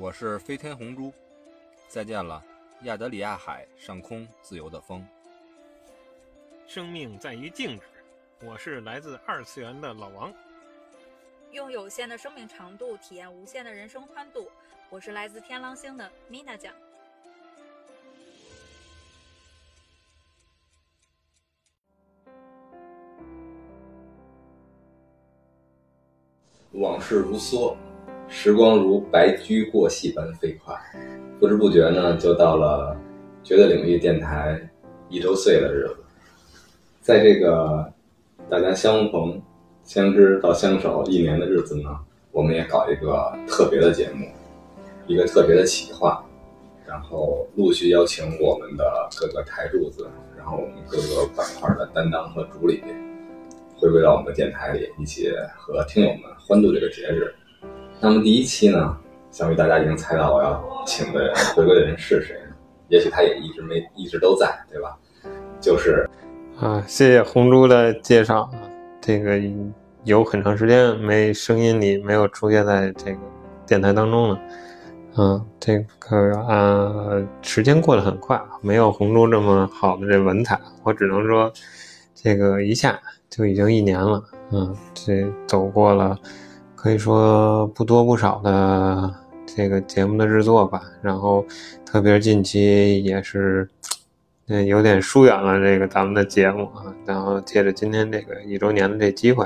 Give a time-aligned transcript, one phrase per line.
[0.00, 1.12] 我是飞天红珠，
[1.88, 2.40] 再见了，
[2.82, 5.04] 亚德里亚海上空自由的风。
[6.68, 7.84] 生命在于静止，
[8.46, 10.32] 我是来自二次元的老王。
[11.50, 14.48] 用有限的生命长度体验无限的人生宽度，
[14.88, 16.72] 我是来自天狼星的米娜酱。
[26.70, 27.76] 往事如梭，
[28.30, 30.74] 时光如白驹过隙般飞快，
[31.40, 32.94] 不知不觉呢，就到了
[33.42, 34.60] 绝对领域电台
[35.08, 35.96] 一周岁的日子。
[37.00, 37.90] 在这个
[38.50, 39.40] 大家相逢、
[39.82, 41.98] 相知到相守一年的日子呢，
[42.30, 44.26] 我们也搞一个特别的节目，
[45.06, 46.22] 一个特别的企划，
[46.86, 52.84] 然后陆续邀请我们的各个台柱子，然后我们各个板块的担当和主理。
[53.78, 57.32] 回归到我们的电台里，一起和听友们欢度这个节日。
[58.00, 58.96] 那么第一期呢，
[59.30, 62.36] 想必大家已经猜到我要请的回归的人是谁？
[62.88, 64.96] 也许他也一直没一直都在，对吧？
[65.60, 66.08] 就是
[66.60, 68.48] 啊，谢谢红珠的介绍。
[69.00, 69.40] 这个
[70.04, 73.18] 有很长时间没声音里没有出现在这个
[73.66, 74.40] 电台当中了。
[75.16, 81.52] 嗯，这个啊，时间过得很快，没有红珠这么好的这文采，我只能说
[82.14, 82.98] 这个一下。
[83.30, 86.18] 就已经一年了，嗯，这走过了，
[86.80, 89.12] 可以说不多不少的
[89.44, 90.80] 这个节目的制作吧。
[91.02, 91.44] 然后，
[91.84, 93.68] 特别近期也是，
[94.46, 96.94] 嗯，有点疏远了这个咱们的节目啊。
[97.04, 99.44] 然后借着今天这个一周年的这机会，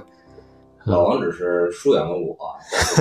[0.85, 2.37] 老王只是疏远了我，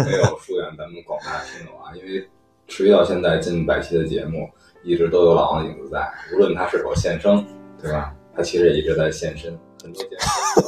[0.05, 1.91] 没有疏远咱们广大听友啊。
[1.93, 2.25] 因为
[2.69, 4.49] 持续到现在近百期的节目，
[4.81, 7.45] 一直都有老王的影子在，无论他是否现身，
[7.81, 8.15] 对吧？
[8.33, 9.51] 他其实也一直在现身。
[9.83, 10.09] 很多节
[10.55, 10.61] 目，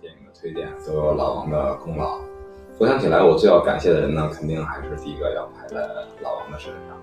[0.00, 2.18] 电影的推荐都有老王的功劳。
[2.78, 5.76] 回想起来，我最要感谢的人呢，肯定还是第一个要排在
[6.22, 6.96] 老王的身上。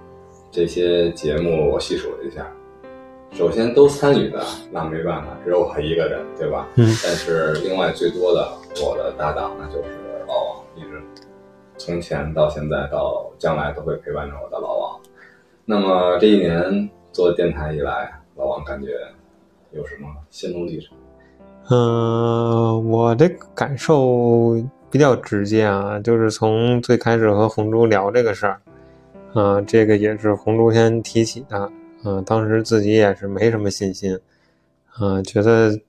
[0.52, 2.46] 这些节目我细数了一下，
[3.32, 6.68] 首先都参与的那没办法，只有我一个人，对吧？
[6.76, 6.86] 嗯。
[7.04, 8.52] 但是另外最多的
[8.86, 9.90] 我的搭档那就是
[10.28, 11.02] 老王，一直
[11.78, 15.00] 从前到现在到将来都会陪伴着我的老王。
[15.66, 18.92] 那么这一年做电台以来，老王感觉。
[19.76, 20.96] 有什么心路历程？
[21.70, 24.56] 嗯，我的感受
[24.92, 28.62] 比较直接啊，就是从最开始和红珠聊这个事儿，
[29.34, 31.72] 啊，这个也是红珠先提起的，
[32.04, 34.20] 嗯，当时自己也是没什么信心，
[34.96, 35.80] 啊，觉得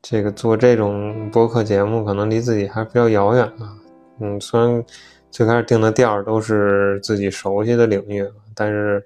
[0.00, 3.76] 这个做这种播客节目可能离自己还比较遥远啊，
[4.20, 4.84] 嗯，虽然
[5.30, 9.04] 最开始定的调儿都是自己熟悉的领域，但是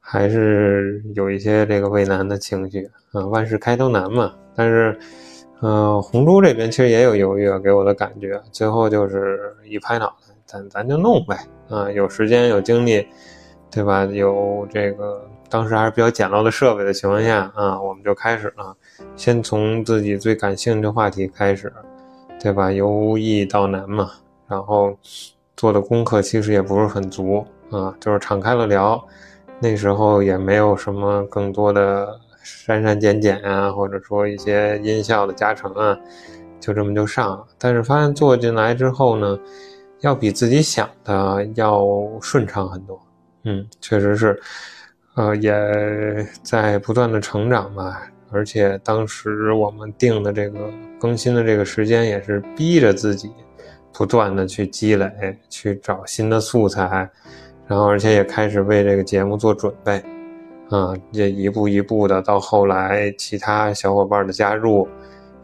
[0.00, 2.90] 还是有一些这个畏难的情绪。
[3.12, 4.96] 啊，万事开头难嘛，但是，
[5.60, 11.38] 呃，红珠这边其实也有犹豫啊，给我的感觉，最后就是一拍脑袋，咱咱就弄呗，
[11.68, 13.06] 啊，有时间有精力，
[13.70, 14.06] 对吧？
[14.06, 18.74] 有这个当时还是比较简陋的设备的情况下，啊，我们就开始了，
[19.16, 21.70] 先从自己最感兴趣的话题开始，
[22.40, 22.72] 对吧？
[22.72, 24.12] 由易到难嘛，
[24.48, 24.96] 然后
[25.58, 28.98] 做的功课其实也不是很足，啊，就是敞开了聊，
[29.60, 32.18] 那时候也没有什么更多的。
[32.42, 35.98] 删删减减啊，或者说一些音效的加成啊，
[36.58, 37.46] 就这么就上了。
[37.58, 39.38] 但是发现做进来之后呢，
[40.00, 41.84] 要比自己想的要
[42.20, 43.00] 顺畅很多。
[43.44, 44.40] 嗯，确实是，
[45.14, 45.52] 呃，也
[46.42, 48.02] 在不断的成长吧。
[48.32, 50.70] 而且当时我们定的这个
[51.00, 53.32] 更新的这个时间，也是逼着自己
[53.92, 55.10] 不断的去积累，
[55.48, 57.10] 去找新的素材，
[57.66, 60.00] 然后而且也开始为这个节目做准备。
[60.70, 64.88] 啊，这一步一步的，到后来其他小伙伴的加入，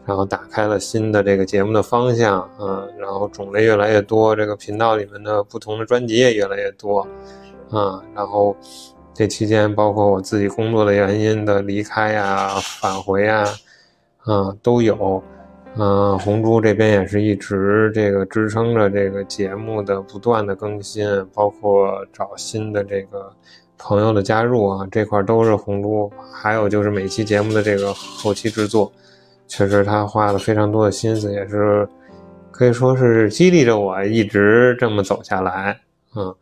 [0.05, 7.05] 然后打开了新的这个节目的方向，啊，然后种类越来越多，这个频道里面的不同的专辑也越来越多，
[7.69, 8.55] 啊，然后
[9.13, 12.47] 这期间包括我自己工作的原因的离开呀、
[12.79, 13.43] 返回呀，
[14.19, 15.21] 啊，都有，
[15.75, 23.29] 嗯，红珠这边也是一直这个支撑着这个节目的不断的更新，包括找新的这个。
[23.77, 28.91] 朋友的加入啊，这块都是红珠，还有就是每期节目的这个后期制作，
[29.47, 31.87] 确实他花了非常多的心思，也是
[32.51, 35.79] 可以说是激励着我一直这么走下来。
[36.15, 36.35] 嗯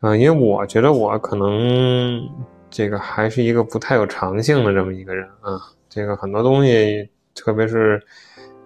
[0.00, 2.22] 嗯，因为我觉得我可能
[2.70, 8.02] 这个还是一个不太有长性的这么一个人啊，这个很多东西，特别是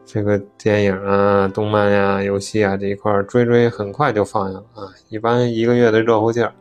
[0.05, 6.53] 这个电影啊、动漫呀、游戏啊这一块追追很快就放下了啊，一般一个月的热乎劲儿。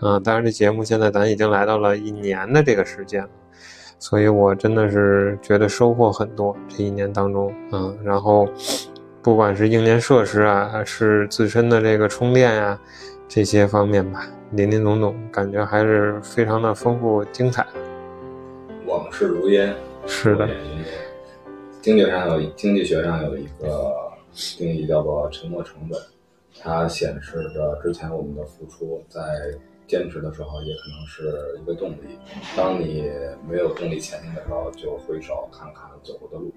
[0.00, 3.30] 啊，当然，这节目现在咱已经来到了一年的这个时间了，
[3.98, 6.56] 所以我真的是觉得收获很多。
[6.68, 8.48] 这一年当中，嗯，然后
[9.22, 12.78] 不管是硬件设施啊，还是自身的这个充电呀，
[13.26, 17.66] 这些方面吧，林林总总，感觉还是非常的丰富精彩。
[18.86, 19.74] 往事如烟，
[20.06, 20.48] 是的。
[21.82, 23.94] 经济上有经济学上有一个
[24.56, 25.98] 定义叫做沉没成本，
[26.60, 29.20] 它显示着之前我们的付出在
[29.88, 32.18] 坚持的时候也可能是一个动力。
[32.54, 33.10] 当你
[33.48, 36.52] 没有动力前进的时候，就回首看看走过的路。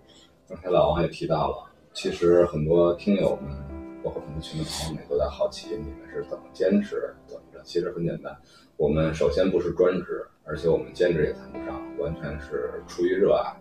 [0.47, 3.57] 刚才老王也提到了，其实很多听友们，
[4.03, 7.61] 包括很多群的朋友们都在好奇你们是怎么坚持怎么着。
[7.63, 8.37] 其实很简单，
[8.75, 13.55] 我们首先不是专职，而且我们兼职也谈不上，完全是出于热爱，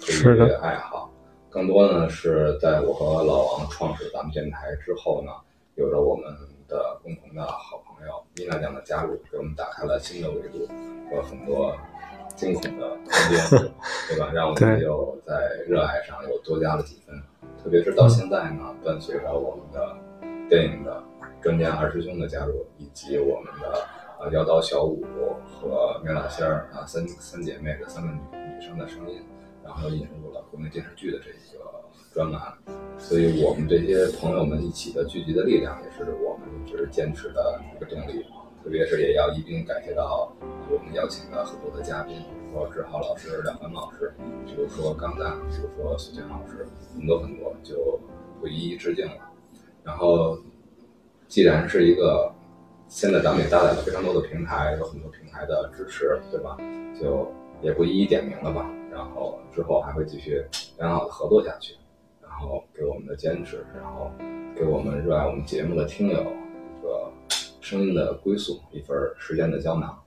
[0.00, 1.10] 出于爱好。
[1.48, 5.30] 更多呢是在我和老王创始咱们电台之后呢，
[5.76, 6.26] 有着我们
[6.66, 7.93] 的共同的好朋友
[8.36, 10.66] 米娜酱的加入，给我们打开了新的维度
[11.10, 11.76] 和很多
[12.36, 13.70] 惊恐的 空间，
[14.08, 14.30] 对吧？
[14.32, 15.34] 让我们又在
[15.66, 17.14] 热爱上又多加了几分。
[17.62, 19.96] 特别是到现在呢，伴随着我们的
[20.48, 21.02] 电影的
[21.40, 23.72] 专家二师兄的加入，以及我们的
[24.18, 25.02] 啊妖刀小五
[25.46, 28.18] 和苗大仙儿啊三三姐妹的三个女
[28.54, 29.22] 女生的声音，
[29.64, 31.64] 然后又引入了国内电视剧的这一个
[32.14, 32.40] 专栏，
[32.96, 38.24] 所以我们这些朋友们一起的聚集的力量，也是我们一直坚持的一个动力。
[38.62, 40.32] 特别是也要一并感谢到
[40.70, 44.14] 我们邀请的很多的嘉宾，比如说志豪老师、梁凡老师，
[44.46, 46.64] 比如说钢蛋，比如说苏晴老师，
[46.94, 47.98] 很多很多，就
[48.40, 49.32] 不一一致敬了。
[49.82, 50.38] 然后，
[51.26, 52.32] 既然是一个
[52.86, 56.56] 现在咱们也搭载了非常多的平台，有很多平台的支持，对吧？
[56.98, 57.28] 就
[57.60, 58.70] 也不一一点名了吧。
[58.90, 60.42] 然后之后还会继续
[60.78, 61.74] 良好的合作下去，
[62.44, 64.10] 后给我们的坚持，然后
[64.54, 67.10] 给我们热爱我们节目的听友一个
[67.60, 69.98] 声音的归宿，一份时间的胶囊。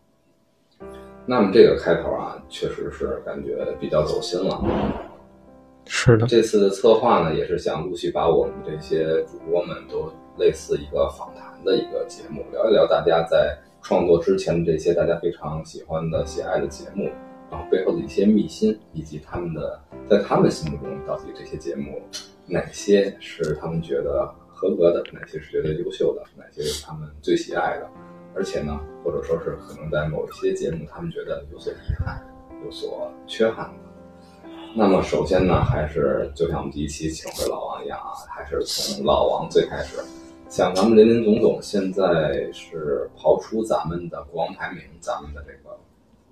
[1.25, 4.63] 那么这个开头啊，确实是感觉比较走心了。
[5.85, 17.09] 是的，这次的策划呢，也是想陆续把我们这些主播们都类似一个访谈的一个节目，聊一聊大家在创作之前的这些大家非常喜欢的、喜爱的节目，
[17.49, 22.01] 然后背后的一些秘辛，以及他们的在他们心目中到底这些节目
[22.45, 27.89] 哪些是他们觉得合格的，哪些是觉得优秀的，哪些是他们最喜爱的，
[28.35, 32.21] 而且呢，或者说是可能在某一些节目他们觉得有所遗憾、
[32.65, 33.71] 有所缺憾。
[34.75, 39.97] 那么首先呢，还是就像我们第一期请回老王一样啊，还是从老王最开始。
[40.49, 45.77] 像咱们林林总总，现在是刨出咱们的国王排名，咱们的这个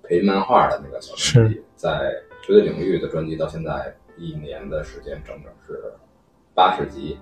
[0.08, 5.94] 配音漫画的那个小专辑，在绝对领域的专辑到现在一年的时间，整整是
[6.54, 7.18] 八十集。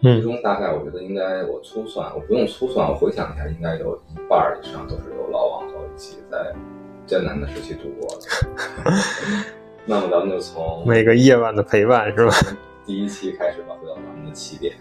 [0.00, 6.54] 其嗯，中大概我觉得应该我粗算，我不用粗算，我回想一下，应该有一半以上都是由老王和我一起在
[7.04, 8.26] 艰难的时期度过的。
[9.84, 12.32] 那么咱们就从每个夜晚的陪伴是吧？
[12.86, 14.76] 第一期开始吧，回到咱们的起点。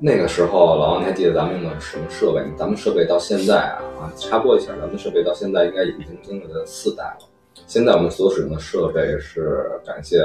[0.00, 2.40] 那个时候，老王，你还记得咱们用的什么设备？
[2.56, 7.26] 咱们设备到现在啊啊，插播一下，咱们设备到现在应该已经经历了四代了。
[7.66, 10.24] 现在我们所使用的设备是感谢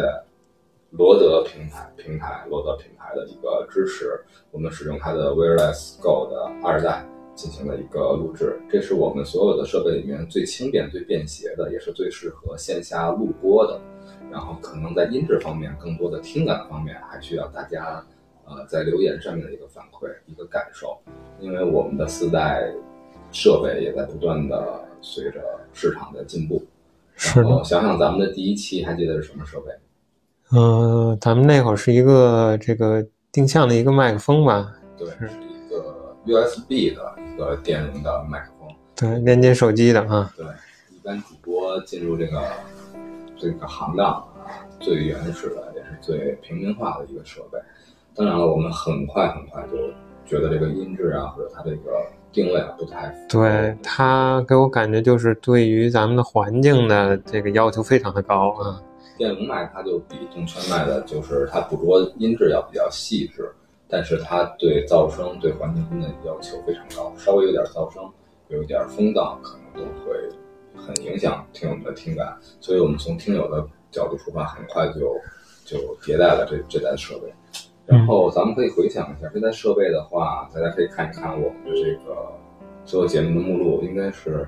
[0.92, 7.04] 罗德平台平台罗德品牌的一个支持，我们使用它的 Wireless Go 的二代
[7.34, 8.62] 进行了一个录制。
[8.70, 13.82] 这是我们所有的设备里面最轻便、最便携的，也是最适合线下录播的。
[14.32, 18.06] 然后可能在音质方面，更多的听感方面，还需要大家
[18.46, 20.98] 呃在留言上面的一个反馈、一个感受，
[21.40, 22.72] 因为我们的四代
[23.32, 25.42] 设备也在不断的随着
[25.74, 26.64] 市场的进步。
[27.16, 29.72] 是的想想咱们的第一期，还记得是什么设备？
[30.56, 38.70] 嗯、咱们那会儿是一个这个定向的一个麦克风吧，对，是是一个 USB 的一个电容的麦克风。
[38.96, 40.46] 对，连接手机的啊，对，
[40.92, 42.44] 一般主播进入这个
[43.38, 44.26] 这个行当啊，
[44.80, 47.58] 最原始的也是最平民化的一个设备。
[48.16, 49.78] 当然了，我们很快很快就
[50.26, 51.92] 觉得这个音质啊，或者它这个
[52.32, 58.82] 定位啊不太符对它给我感觉就是对于咱们的环境的这个要求非常的高啊，
[59.18, 63.52] 电容麦它就比动圈麦的，就是它捕捉音质要比较细致，
[63.88, 68.04] 但是它对噪声、对环境音的要求非常高，稍微有点噪声、
[68.50, 70.14] 有一点风噪，可能都会
[70.76, 72.36] 很影响听友们的听感。
[72.60, 75.16] 所以我们从听友的角度出发，很快就
[75.66, 77.34] 就迭代了这这台设备。
[77.86, 82.32] 然后咱们可以回想一下这台设备的话，大家可以看一看我们的这个
[82.86, 84.48] 所有节目的目录，应该是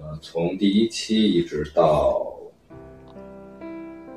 [0.00, 2.36] 呃从第一期一直到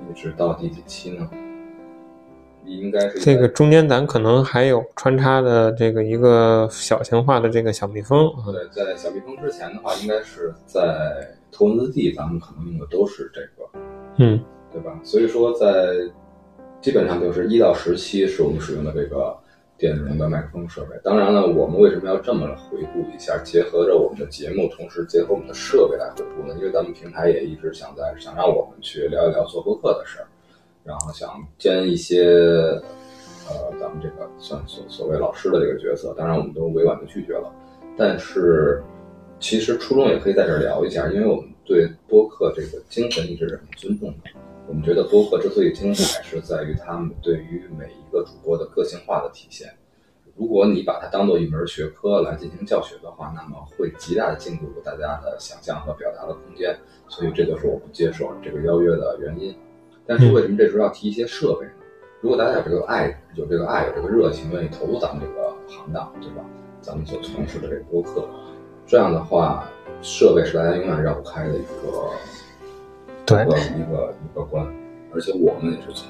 [0.09, 1.29] 一直到第几期呢？
[2.65, 13.69] 应该是这个中间咱可能还有穿插的这个一个小型化的这个小蜜蜂啊，对，在小蜜蜂之前的话，应该是在头文字 D，咱们可能用的都是这个，
[14.17, 14.39] 嗯，
[14.71, 14.99] 对吧？
[15.01, 15.95] 所以说在
[16.81, 19.35] 基本上就是一到十期是我们使用的这个
[19.77, 20.95] 电容的麦克风设备。
[21.03, 26.55] 当然了，我们为什么要这么回顾一下，结合着我们的节目，同时结合我们的设备来回顾呢？
[26.57, 30.27] 因为咱们平台也一直想在想让我们去聊一聊做播客的事儿，
[30.83, 32.25] 然后想兼一些
[33.47, 37.51] 呃咱们这个算所所谓老师的这个角色，当然我们都委婉的拒绝了。
[37.97, 38.81] 但是
[39.39, 44.29] 其实初衷也可以在这儿聊一下，因为我们对播客这个精神一直是很尊重的。
[44.69, 49.67] 我们觉得播客之所以精彩，是在于他们对于每一个主播的个性化的体现。
[50.35, 56.77] 如果你把它当做一门学科来进行教学的话，那么会极大的禁锢大家的想象和表达的空间。
[57.07, 59.57] 所以这就是我不接受这个邀约的原因。
[60.05, 61.71] 但是为什么这时候要提一些设备呢？
[62.21, 66.45] 如果大家有这个爱，有这个爱，有这个热情，愿意投入咱们这个行当，对吧？
[66.79, 68.23] 咱们所从事的这个播客，
[68.85, 69.67] 这样的话，
[70.03, 72.11] 设备是大家永远绕不开的一个。
[73.29, 74.65] 对一个一个一个关，
[75.13, 76.07] 而且我们也是从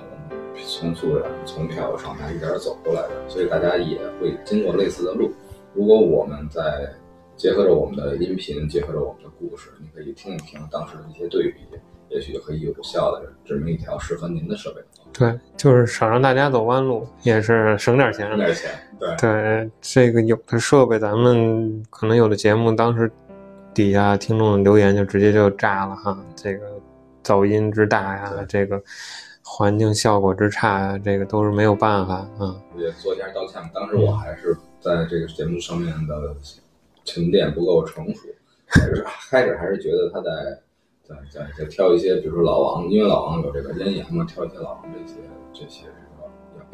[0.56, 5.32] 从素人从票友上台一点走过来的，所以大家也会经过类似的路。
[5.74, 6.90] 如果我们在
[7.36, 11.60] 结合着我们的音频，结合着我们的故事，你可以听一听当时的一些对比，
[12.10, 14.82] 也许可以有效的指明一条适合您的设备。
[15.14, 18.28] 对，就是少让大家走弯路，也是省点钱。
[18.28, 23.10] 省点钱，对对，这个有的设备，咱们可能有的节目当时
[23.74, 26.79] 底下听众留言就直接就炸了哈，这个。
[27.30, 28.82] 噪音之大呀，这个
[29.44, 32.60] 环境效果之差呀，这个都是没有办法啊。
[32.76, 33.62] 也做一下道歉。
[33.72, 36.36] 当时我还是在这个节目上面的
[37.06, 38.22] 沉淀不够成熟，
[38.66, 40.32] 还是开始还是觉得他在
[41.04, 45.20] 在在在挑一些，比如说老王，因为老王有这个咽炎嘛，挑一些老王这些
[45.54, 45.86] 这些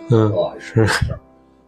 [0.09, 1.19] 这个嗯是事儿。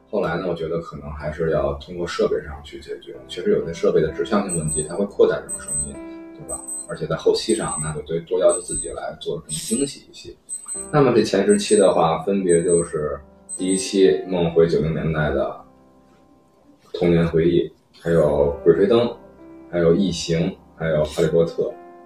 [0.10, 3.14] 后来呢，我觉得可能还是要通过设备上去解决。
[3.28, 5.94] 确实有些设备的指向性问题，它会扩大这种声音？
[6.88, 10.34] 而且在后期上，那就对多要求自己来做更精细一些。
[10.92, 13.20] 那么这前十期的话，分别就是
[13.58, 15.60] 第一期《梦回九零年代的
[16.94, 17.68] 童年回忆》，
[18.02, 19.00] 还有《鬼吹灯》，
[19.72, 21.64] 还有《异形》，还有《哈利波特》，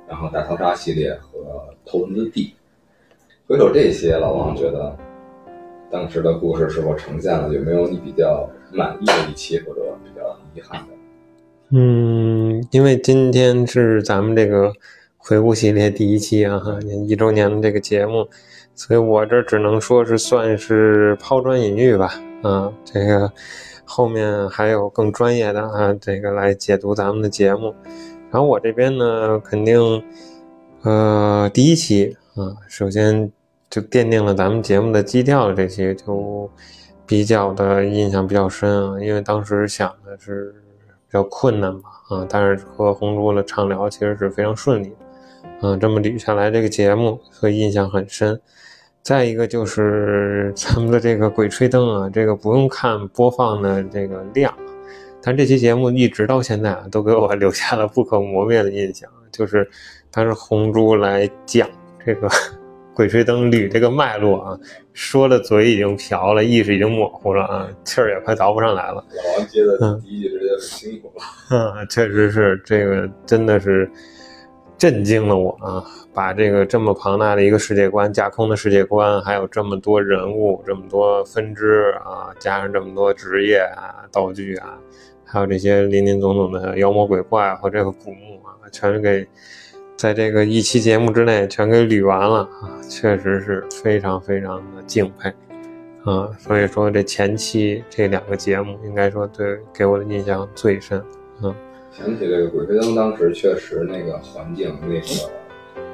[0.08, 1.40] 然后大逃杀系列和
[1.86, 2.44] 《头文字 D》。
[3.48, 4.98] 回首这些，老王觉得
[5.92, 7.54] 当时的故事是否呈现了？
[7.54, 10.94] 有没有你比较满意的一期，或者比较遗憾的？
[11.74, 14.72] 嗯，因为今天是咱们这个
[15.18, 18.28] 回顾系列第一期啊，哈，一周年的这个节目，
[18.76, 22.14] 所以我这只能说是算是抛砖引玉吧，
[22.44, 23.32] 啊，这个
[23.84, 27.74] 后面还有更专业的啊，这个来解读咱们的节目。
[28.30, 30.04] 然后我这边呢，肯定，
[30.84, 33.32] 呃，第一期啊，首先
[33.70, 36.50] 就奠定了咱们节目的基调，这些就
[37.06, 40.54] 比较的印象比较深啊，因为当时想的是。
[41.12, 44.92] 比较困难吧，啊，但是和红珠的畅聊其实是非常顺利
[45.60, 48.40] 的，啊，这么捋下来这个节目，所以印象很深。
[49.02, 54.54] 再一个就是 咱们的这个《鬼吹灯》啊，这个不用看播放的这个量，
[55.22, 59.68] 但这期节目一直到现在啊，都给我留下了不可磨灭的印象，就是
[60.12, 61.68] 当时红珠来讲
[62.06, 62.30] 这个。
[62.94, 64.60] 鬼吹灯捋这个脉络啊，
[64.92, 68.96] 说的嘴已经瓢了，意识已经模糊了啊，气儿也快倒不上来了。
[68.96, 71.24] 老王接的第一句直接是辛苦了。
[71.52, 73.90] 嗯，确实是这个，真的是
[74.78, 75.84] 震惊了我啊！
[76.14, 84.78] 把这个这么庞大的一个世界观、架空的世界观，还有这么多人物、这么多分支啊，加上这么多职业啊、道具啊，
[85.24, 89.26] 还有这些林林总总的妖魔鬼怪和这个古墓啊，全给。
[90.02, 95.30] 在这个一期节目之内全给捋完了啊，确实是非常非常的敬佩
[96.04, 100.98] 啊，所以说这前期这两个节目应该说对给我的印象最深
[101.40, 101.54] 啊。
[101.92, 104.96] 想起这个《鬼吹灯》，当时确实那个环境那个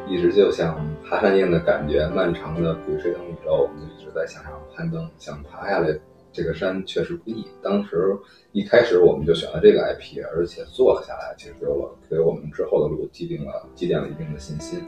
[0.08, 5.90] 一直就像爬山一样的感觉，漫长的鬼吹灯宇宙，我们就一直在向上攀登，想爬下来。
[6.38, 7.44] 这个山确实不易。
[7.64, 8.16] 当时
[8.52, 14.80] 一开始我们就选了这个 IP，而且做了下来，其实给我给我们之后的路积定了积淀了一定的信心。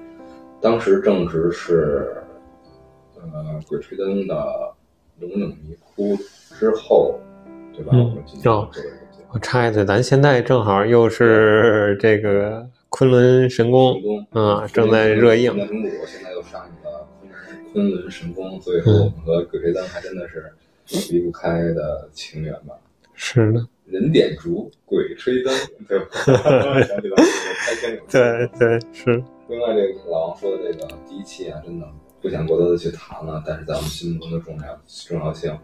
[0.62, 2.18] 当时正值是
[3.15, 4.36] 呃《鬼吹灯》的
[5.20, 6.15] 《龙岭迷窟》
[6.60, 7.20] 之后，
[7.74, 7.94] 对吧？
[7.94, 8.15] 嗯。
[8.46, 8.70] 哦，
[9.32, 13.96] 我插一嘴，咱现在正好又是这个昆仑神宫，
[14.34, 15.51] 嗯，正在热映。
[16.06, 20.53] 现在又上映了昆昆仑神宫，所以说我们和《鬼吹灯》还真的是。
[21.12, 22.75] 离不开的情缘吧，
[23.13, 23.67] 是的。
[23.86, 25.51] 人点烛，鬼吹灯，
[25.88, 26.05] 对吧？
[26.86, 27.15] 想起来
[27.65, 29.24] 开天有对对是。
[29.48, 31.88] 另外，这个老王说的这个第一期啊，真的
[32.22, 33.43] 不想过多的去谈了。
[33.48, 35.58] 但是在我们心目中的重要重要性，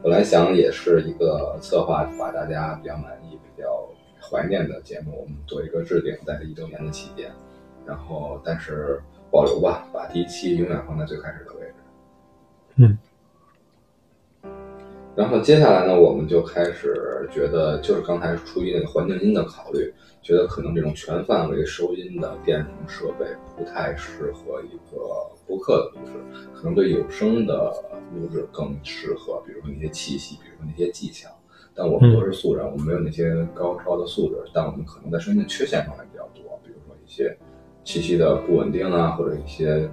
[0.00, 3.88] 本来想也是一个策划，把大家比较满意、比较
[4.20, 7.32] 怀念的节目，我们做一个置顶，在这一周年的期间。
[7.84, 11.74] 然后，但是保留吧，把第一期永远放在最开始的位置。
[12.76, 12.96] 嗯。
[15.14, 19.92] 然后接下来呢，我们就开始觉得，就是刚才出于那个环境音的考虑，
[20.22, 23.26] 觉得可能这种全范围收音的电容设备
[23.56, 25.02] 不太适合一个
[25.46, 26.12] 播客的录制，
[26.54, 27.72] 可能对有声的
[28.14, 31.28] 录制更适合，比如说那些气息，比如说那些技巧。
[31.74, 37.34] 但我们都是素人，我们没有那些高超的素质，但我们可能在声音的缺陷方面比较多，比如说一些
[37.82, 39.88] 气息的不稳定啊，或者一些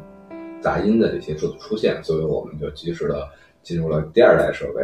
[0.62, 3.26] 杂音的这些出出现，所以我们就及时的
[3.64, 4.82] 进入了第二代设备，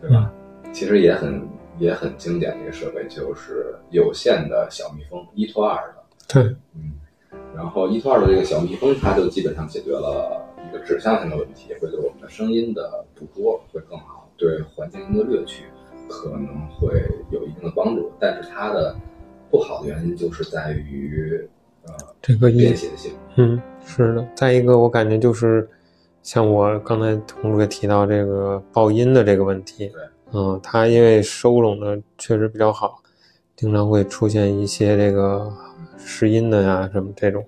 [0.00, 0.32] 对吧？
[0.72, 6.92] 其实也很也很经典的一个设备，就是有线的小蜜蜂一拖二的，对，嗯，
[7.56, 15.64] 然后一拖二的这个小蜜蜂，它就基本上解决了一个指向性的问题，会对我们的声音的捕捉会更好，对环境音的掠取。
[16.12, 18.96] 可能会有一定的帮助，但是它的
[19.48, 21.48] 不好的原因就是在于，
[21.86, 23.12] 呃，这个便携性。
[23.36, 24.28] 嗯，是的。
[24.34, 25.68] 再一个，我感觉就是
[26.22, 33.02] 像我刚才同学提到这个爆音的这个问题，对，嗯，它因为收拢的确实比较好，
[33.56, 35.50] 经常会出现一些这个
[35.96, 37.44] 失音的呀什么这种。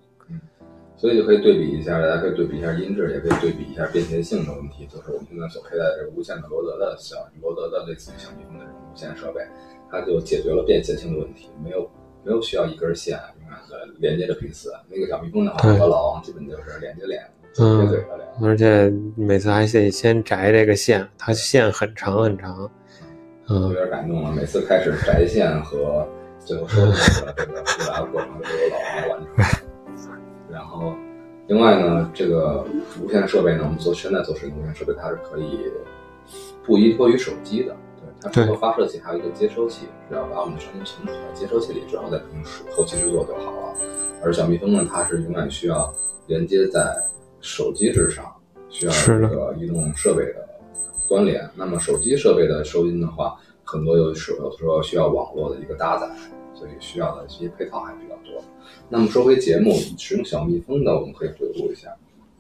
[0.97, 4.87] 所以就可以对比一下，大家可以对比一下音质，也可以对比一下便携性的问题。
[4.87, 9.41] 就是我们现在所佩戴的这个无线的罗德的小罗德的类似于小蜜蜂的这种无线设备，
[9.91, 11.91] 它就解决了便携性的问题，没有
[12.23, 14.73] 没有需要一根线永远的连接着彼此。
[14.89, 17.21] 那个小蜜蜂的话，和老王基本就是连接脸、
[17.55, 22.71] 接嘴的聊，而且每次还得先摘这个线，它线很长很长，
[23.49, 24.33] 嗯，有点感动了。
[24.33, 26.07] 每次开始摘线和
[26.39, 26.81] 最后收
[27.27, 29.63] 的这个复杂的过程，都是由老王来完成。
[30.51, 30.95] 然后，
[31.47, 32.65] 另外呢，这个
[33.03, 35.71] 无线设备呢，我们做现在做使用无线设备，它是可以
[36.65, 37.77] 不依托于手机的。
[38.01, 43.75] 对，它除了发射器，还有一个接收器，只要把我们的声音存储到接收器里之后，再进行后期制作就好了。
[44.23, 45.93] 而小蜜蜂呢，它是永远需要
[46.27, 46.95] 连接在
[47.43, 48.33] 手机之上，
[48.71, 50.49] 需要这个移动设备的
[51.07, 51.47] 关联。
[51.55, 56.09] 那么手机设备的收音的话，很多有时有时候需要网络的一个搭载，
[56.55, 58.43] 所以需要的一些配套还比较多。
[58.89, 61.95] 那么说回节目，使用小蜜蜂的，我们可以回顾一下，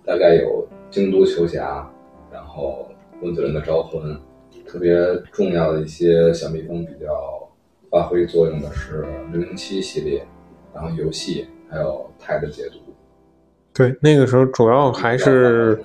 [0.06, 1.90] 大概有京都球侠，
[2.30, 2.88] 然后
[3.20, 4.16] 温子仁的招魂，
[4.66, 4.96] 特别
[5.32, 7.48] 重要的一些小蜜蜂比较
[7.90, 10.24] 发挥作用的是零零七系列，
[10.72, 12.78] 然后游戏，还有泰的解读。
[13.74, 15.82] 对，那个时候主要还是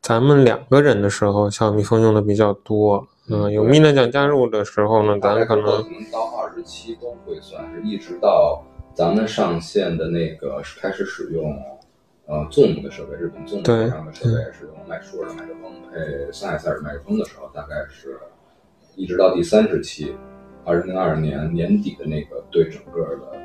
[0.00, 3.06] 咱们两个人的时候，小蜜蜂用的比较多。
[3.28, 8.62] 嗯，有米娜酱加入的时候呢，咱可能可能到二十七都会算是，一直到。
[8.94, 11.54] 咱们上线的那个开始使用，
[12.24, 18.18] 呃，Zoom 的设备，日本 Zoom 上的设备，使用麦舒尔的麦克风配三 S 耳麦克风的时候，大概是
[18.94, 20.16] 一直到第三十期，
[20.64, 23.38] 二零零二年年底的那个对整个的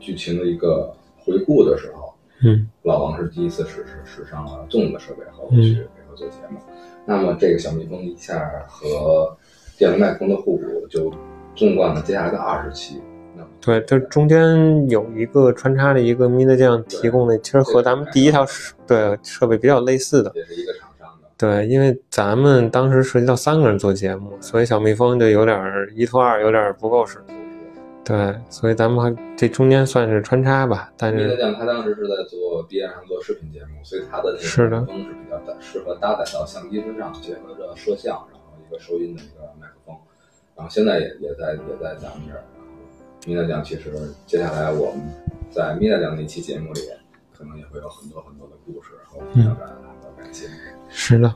[0.00, 2.05] 剧情的一个回顾的时候，
[2.44, 6.58] 嗯，老王是第一次使使使上了 Zoom 的设备和我去配合做节目，
[7.04, 9.36] 那么这个小蜜蜂一下和
[9.78, 11.12] 电容麦克风的互补，就
[11.54, 13.00] 纵贯了接下来的二十期。
[13.60, 18.46] 对，就中间有一个穿插的一个 i n 酱提供的，其实和咱们第一套
[18.86, 21.28] 对设备比较类似的，也是一个厂商的。
[21.36, 25.58] 对，因为咱们当时涉及到三个人做节目，所以小蜜蜂就有点
[25.94, 27.18] 一拖二，有点不够使。
[28.06, 30.92] 对，所以咱们还这中间算是穿插吧。
[30.96, 39.96] 但是他当时是在做 B 站上做视频节目，所以他的那个麦克风是比较适合搭载到相机身上，结合着摄像，然后一个收音的一个麦克风。
[40.54, 42.44] 然后现在也也在也在咱们这儿。
[43.26, 43.90] 米娜酱，其实
[44.24, 45.00] 接下来我们
[45.50, 46.82] 在米娜酱那期节目里，
[47.36, 49.66] 可能也会有很多很多的故事和表达
[50.00, 50.46] 和感谢。
[50.88, 51.34] 是的。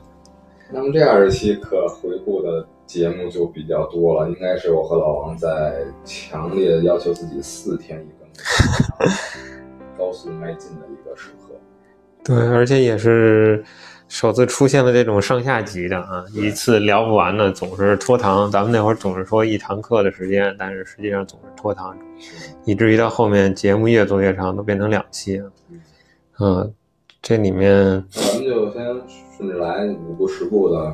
[0.71, 9.07] 那么这二十期可回顾的节目就比较多了，应该是我和老王在强烈要求自己四天一更，
[9.97, 11.55] 高速迈进的一个时刻。
[12.23, 13.63] 对，而且也是。
[14.11, 18.51] 首次出现了这种上下级的啊，一次聊不完的，总是拖堂。
[18.51, 21.97] 咱们那会儿总是说一堂课的时间，但是实际上总是拖堂，
[22.65, 25.49] 以至于到后面节目越做越长，都变成两期了。
[26.41, 26.73] 嗯，
[27.21, 28.83] 这里面咱们就先
[29.37, 30.93] 顺着来五步十步的，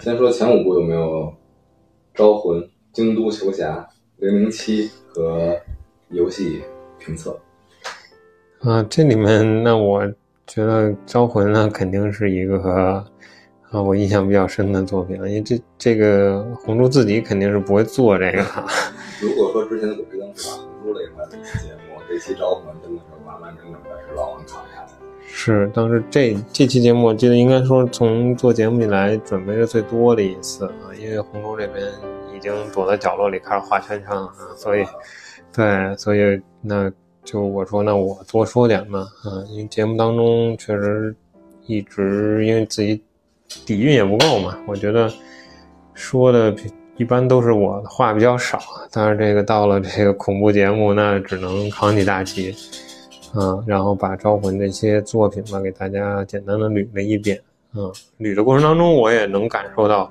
[0.00, 1.30] 先说前五部有没有
[2.14, 3.86] 招魂、京都球侠、
[4.16, 5.54] 零零七和
[6.08, 6.62] 游戏
[6.98, 7.38] 评测
[8.60, 8.82] 啊？
[8.88, 10.10] 这里面那我。
[10.46, 12.58] 觉得《招魂》呢，肯定是一个
[13.70, 18.38] 啊，我印象比较深的作品因为这这个红猪自己肯定是不会做这个。
[19.22, 24.79] 如果说之前的《鬼吹灯》是把红猪这一块的一期节目，这期《招魂》真的是完完整整的是老王扛下来。
[25.32, 31.86] 是，当时这这期节目，我记得应该说从做节目以来准备的最多的一次啊，因为红州这边
[32.36, 34.84] 已经躲在角落里开始画圈圈了啊，所以，
[35.52, 36.90] 对，所以那。
[37.22, 41.14] 就我说，那我多说点嘛，啊，因为节目当中确实
[41.66, 43.00] 一直因为自己
[43.66, 45.12] 底蕴也不够嘛，我觉得
[45.92, 46.52] 说的
[46.96, 48.58] 一般都是我话比较少，
[48.90, 52.54] 但是这个到了这个恐怖节目，那只能扛起大旗，
[53.32, 57.40] 啊，然后把《招魂》这些作品吧给大家简单的捋了一遍，
[57.72, 60.10] 啊，捋的过程当中我也能感受到，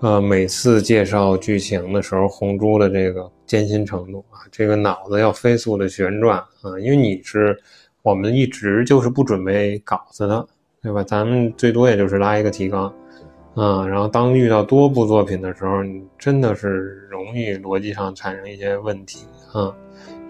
[0.00, 7.58] 呃，每次介绍剧情的时候，红猪的这个艰辛程度啊，这个脑子要飞速的旋转啊，因为你是
[8.02, 10.46] 我们一直就是不准备稿子的，
[10.82, 11.02] 对吧？
[11.02, 12.92] 咱们最多也就是拉一个提纲。
[13.54, 19.20] 啊，然后当遇到多部作品的时候，你真的是容易逻辑上产生一些问题
[19.54, 19.74] 啊，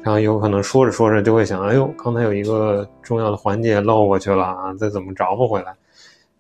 [0.06, 5.74] 然后有可能说着说着就会想，哎呦，刚才有一个重要的环节漏过去了啊，这怎么找不回来？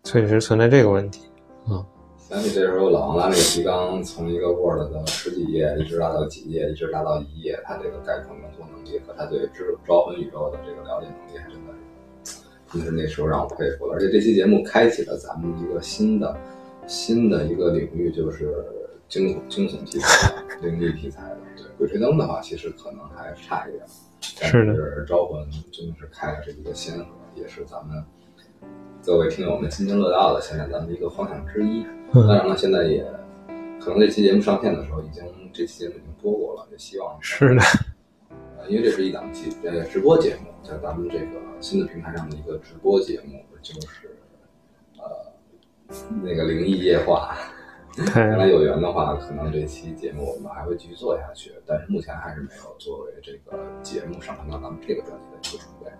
[0.04, 1.22] 确实存在这个问题
[1.66, 1.82] 啊。
[2.16, 11.72] 想起这时候老王拉那个提纲，从一个 Word 的十几页一直拉到几页，一直拉到一页，他这个概括浓缩能力和他对知招魂宇宙的这个了解能力，还真的
[12.22, 12.36] 是，
[12.72, 13.94] 真是那时候让我佩服了。
[13.94, 16.36] 而且这期节目开启了咱们一个新的。
[16.86, 18.64] 新的一个领域就是
[19.08, 21.38] 惊悚惊悚题材、灵异题材的。
[21.78, 23.84] 对《鬼吹灯》的话，其实可能还差一点。
[24.20, 24.74] 是的。
[24.74, 28.02] 是《招魂》真的是开了是一个先河，也是咱们
[29.04, 31.84] 各位听友们津津乐道的现在咱们的一个方向之一。
[32.12, 33.04] 当然了，现在也
[33.80, 36.66] 可能这期节目上线的时候，已经这期节目已经播过了。
[36.72, 37.62] 也希望是的。
[38.58, 44.16] 呃，因为这是一档节呃直播节目，在咱们这个新的平台上的一个直播节目，就是
[44.96, 45.04] 呃。
[46.20, 47.36] 那个灵异夜话，
[48.12, 51.52] 将来有缘的话，可能这期节目我们还会继续做下去。
[51.66, 55.90] 但是目前还是没有作为这个节目上传到咱们这个专辑的一个储备。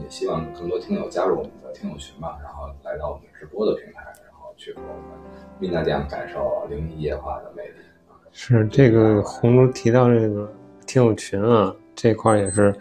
[0.00, 5.18] 也希望更多听友加入我们的听友群吧，然后来到我们直播的平台，然后去和我们
[5.58, 7.74] 蜜娜店感受灵异夜话的魅力。
[8.30, 10.48] 是这个红珠提到这个
[10.86, 12.72] 听友群啊，这块也是。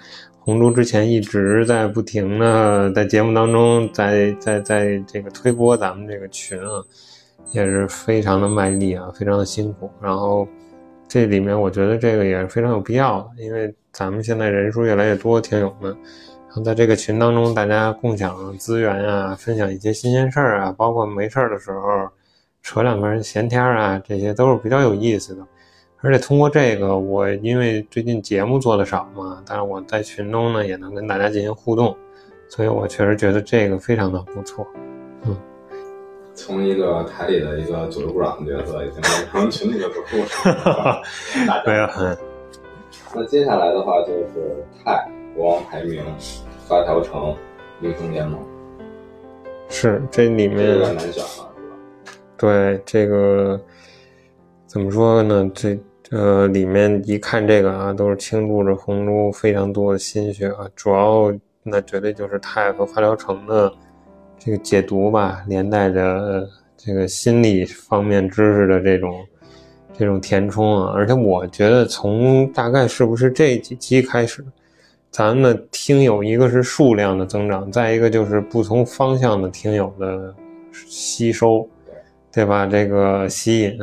[0.41, 6.84] 红珠之前一直在不停的在节目当中，在在在这个推播咱们这个群啊，
[7.51, 9.89] 也是非常的卖力啊，非常的辛苦。
[10.01, 10.47] 然后
[11.07, 15.91] 这里面我觉得这个也是非常有必要的，因为咱们现在人数越来越多，听友们，
[16.47, 22.09] 然后在这个群当中，大家共享资源啊，分享一些新鲜事儿啊，包括没事儿的时候
[22.62, 25.45] 扯两根闲天儿啊，这些都是比较有意思的。
[26.01, 31.93] 而且通过这个，我因为最近节目做的少嘛，但是我在群中呢也能跟大家进行互动，
[32.47, 34.65] 所以我确实觉得这个非常的不错。
[35.23, 35.38] 嗯，
[36.39, 41.02] 从一个台里的一个组织部长的角色，已经变成群里的主播了。
[41.65, 42.17] 没有。
[43.13, 46.02] 那接下来的话就是泰国王排名、
[46.65, 47.36] 发条城、
[47.82, 48.39] 英雄联盟。
[49.67, 51.49] 是这里面有点难选了，是吧？
[52.38, 53.60] 对这个
[54.65, 55.52] 怎么说呢？
[55.54, 55.78] 这。
[56.12, 60.65] 呃，里面一看这个啊，都是倾注着红猪非常多的心血啊。
[60.75, 63.71] 主要那绝对就是泰和发条城的
[64.39, 66.47] 这个解读吧，连带着
[66.78, 69.13] 这个心理方面知识的这种
[69.97, 70.93] 这种填充啊。
[70.95, 74.43] 而且我觉得从大概是不是这几期开始，
[75.12, 80.34] 咱们的听友一个是数量的增长，再一个就是不同方向的听友的
[80.71, 81.67] 吸收，
[82.32, 82.65] 对吧？
[82.65, 83.78] 这个吸引。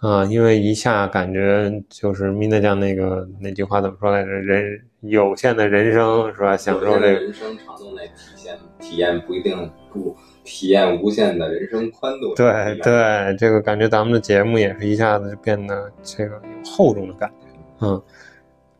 [0.00, 4.28] 啊，因为一下感觉就是米娜酱那个那句话怎么说来着？
[4.28, 6.54] 人有限的人生是吧？
[6.54, 12.34] 享受这个人生长度内体现体验不一定不体验无限的人生宽度。
[12.34, 17.46] 对对，这个感觉咱们的节目也是一下子就变得这个有厚重的感觉。
[17.80, 18.02] 嗯，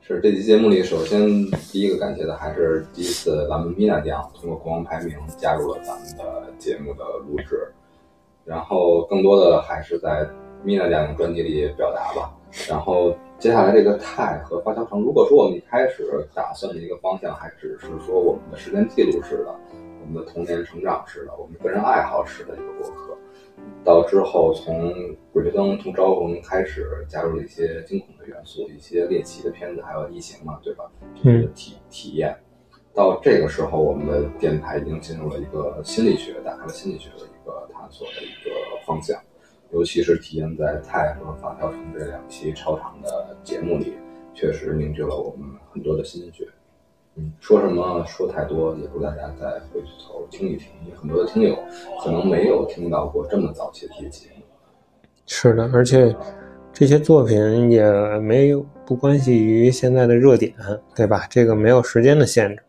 [0.02, 1.26] 是这期节目里，首先
[1.72, 7.72] 第一个感谢的还是第一次咱们米娜酱通过国王排名加入了咱们的节目的录制，
[8.44, 10.28] 然后更多的还是在。
[10.66, 12.36] 米娜两个专辑里表达吧，
[12.68, 19.54] 然后接下来这个泰和发条城，如果说我们一开始打算的一个方向还只是说我们的时间记录式的，
[20.00, 23.16] 我们的童年成长式的，我们个人爱好式的一个博客，
[23.84, 24.92] 到之后从
[25.32, 30.90] 鬼吹灯从招魂开始加入了一些惊恐的元素，一些猎奇的片子，还有异形嘛，对吧？
[31.22, 32.36] 嗯，体体验，
[32.92, 38.50] 到这个时候，我们的电台已经进入了一个心理学，打开了心理学的一个探索的一个
[38.84, 39.16] 方向。
[39.72, 43.94] 尤其是体现在泰和法条城这两期超长的节目里，
[44.32, 46.46] 确实凝聚了我们很多的心血。
[47.16, 51.58] 嗯，说什么说太多，也不大家再回头听一听，因为很多的听友
[52.02, 54.42] 可能没有听到过这么早期的一些节目。
[55.26, 56.14] 是的，而且
[56.72, 57.82] 这些作品也
[58.20, 60.54] 没有不关系于现在的热点，
[60.94, 61.26] 对吧？
[61.28, 62.62] 这个没有时间的限制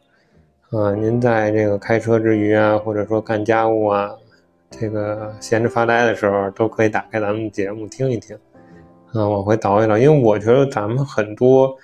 [0.71, 0.95] 啊。
[0.95, 4.15] 您在这个开车之余啊，或者说干家务啊。
[4.80, 8.36] 这个闲着发呆的时候，都可以打开咱们节目听一听，
[9.13, 9.98] 啊，往回倒一倒。
[9.98, 11.76] 因为我觉得咱们很多，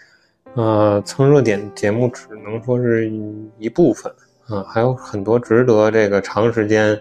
[0.54, 3.12] 呃，蹭热点节目只能说是
[3.58, 4.12] 一部分，
[4.48, 7.00] 啊，还有很多值得这个长时间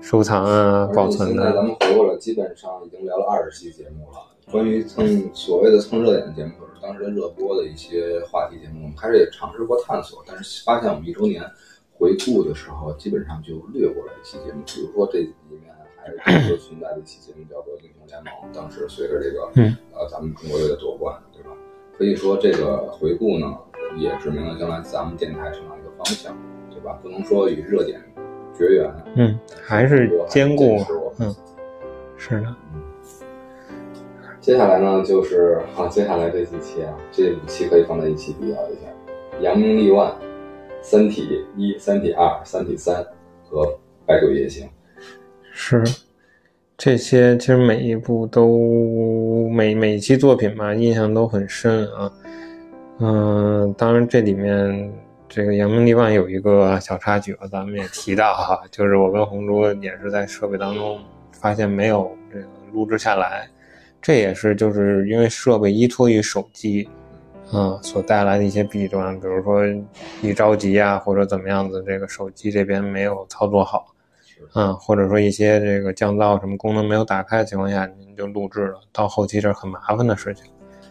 [0.00, 1.64] 收藏啊、保存现在咱。
[1.64, 4.18] 们回过了，基本上已经聊了二十期节目了。
[4.50, 11.42] 关于蹭所谓的蹭热点的节目，或者当时热播的一些话题节目，我们开始也尝试过探索，但是发现我们一周年
[12.02, 14.60] 回顾的时候，基本上就略过了一期节目。
[14.66, 15.72] 比如说这里面
[16.18, 21.50] 还是存在的一期节目叫做《英雄联盟》，当时随着这个嗯呃咱们中国队的夺冠，对吧？
[21.96, 23.56] 可以说这个回顾呢，
[23.96, 26.36] 也指明了将来咱们电台成长一个方向，
[26.72, 26.98] 对吧？
[27.00, 28.02] 不能说与热点
[28.52, 30.78] 绝缘，嗯，还是兼顾。
[31.20, 31.32] 嗯，
[32.16, 32.52] 是的。
[34.40, 38.90] 接下来呢，就是啊，接下来这几期啊，这五期可以放在一起比较一下，
[39.40, 40.10] 《扬名立万》、
[40.82, 42.96] 《三体一》、《三体二》、《三体三》
[43.48, 43.64] 和
[44.04, 44.66] 《百鬼夜行》。
[45.52, 45.82] 是，
[46.76, 52.12] 这些其实每一部都每每一期作品吧，印象都很深啊。
[52.98, 54.92] 嗯、当然这里面
[55.28, 60.98] 这个《扬名立万》有一个小插曲啊，咱们也提到哈，就是我跟红珠也是在设备当中
[61.32, 63.48] 发现没有这个录制下来，
[64.00, 66.88] 这也是就是因为设备依托于手机。
[67.52, 69.62] 啊、所带来的一些弊端，比如说
[70.22, 73.86] 一着急啊，或者怎么样子，这个手机这边没有操作好，
[74.54, 80.46] 嗯，或者说一些这个降噪什么功能没有打开的情况下，您就录制了，到后期这是很麻烦的事情。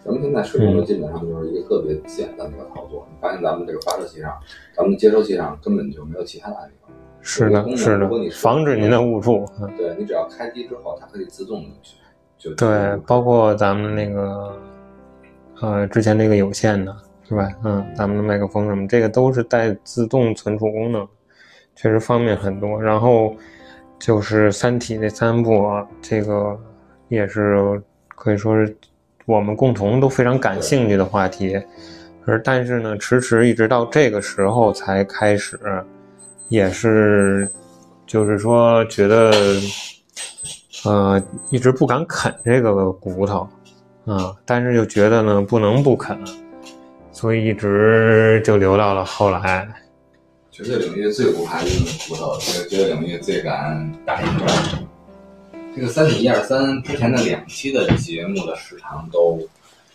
[0.05, 3.07] 咱们现在使用的基本上就是一个特别简单的一个操作。
[3.11, 4.35] 你发现咱们这个发射器上，
[4.75, 6.75] 咱们接收器上根本就没有其他的按钮。
[7.21, 9.45] 是的，是的，防止您的误触。
[9.59, 11.69] 嗯，对你只要开机之后，它可以自动的
[12.37, 14.59] 就对，包括咱们那个
[15.61, 16.95] 呃之前那个有线的
[17.29, 17.49] 是吧？
[17.63, 21.07] 嗯，咱们的麦克风什么，这个都是带自动存储功能，
[21.75, 22.81] 确实方便很多。
[22.81, 23.35] 然后
[23.97, 26.59] 就是《三体》那三部啊，这个
[27.07, 28.75] 也是可以说是
[29.25, 31.61] 我们共同都非常感兴趣的话题。
[32.25, 35.59] 而但是呢，迟迟一直到这个时候才开始，
[36.49, 37.49] 也是
[38.05, 39.31] 就是说觉得。
[40.83, 41.21] 呃，
[41.51, 43.47] 一直不敢啃这个骨头，
[44.05, 46.17] 啊，但是又觉得呢不能不啃，
[47.11, 49.67] 所以一直就留到了后来。
[50.51, 54.47] 绝对领域最不怕硬的骨头，这个绝对领域最敢打硬仗。
[55.75, 59.39] 这个三体一二三之前的两期的节目的时长都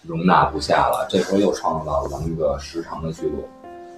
[0.02, 3.46] 容纳不下了，这回又创造了咱们一个时长的记录，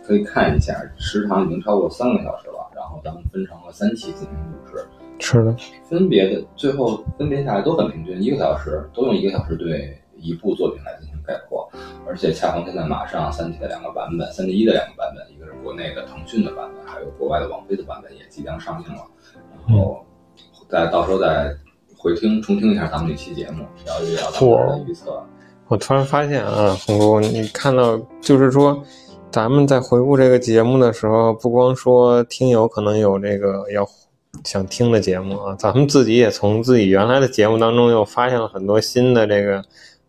[0.07, 2.55] 可以看一下，时长已经超过三个小时了。
[2.75, 4.85] 然后咱们分成了三期进行录制。
[5.18, 5.54] 是的，
[5.88, 11.68] 分别的最后分别下来都很平均，一个小时都用一个小时对一部作品来进行概括，
[12.07, 19.02] 而且恰逢现在马上《三体》的两个版本，《三体一》的两个版本，一个是国内的腾讯的版本，还有国外的网飞的版本也即将上映了，
[19.66, 20.04] 然后
[20.68, 21.54] 再到时候再
[21.96, 25.22] 回听重听一下咱们这期节目，聊一聊咱们的预测。
[25.66, 28.83] 我突然发现啊，红叔，你看到就是说。
[29.31, 33.87] 咱们在回顾这个节目的时候，不光说听友可能有这个要
[34.44, 39.62] 想听的节目啊，咱们自己也从自己原来的节目当中又发现了很多新的这个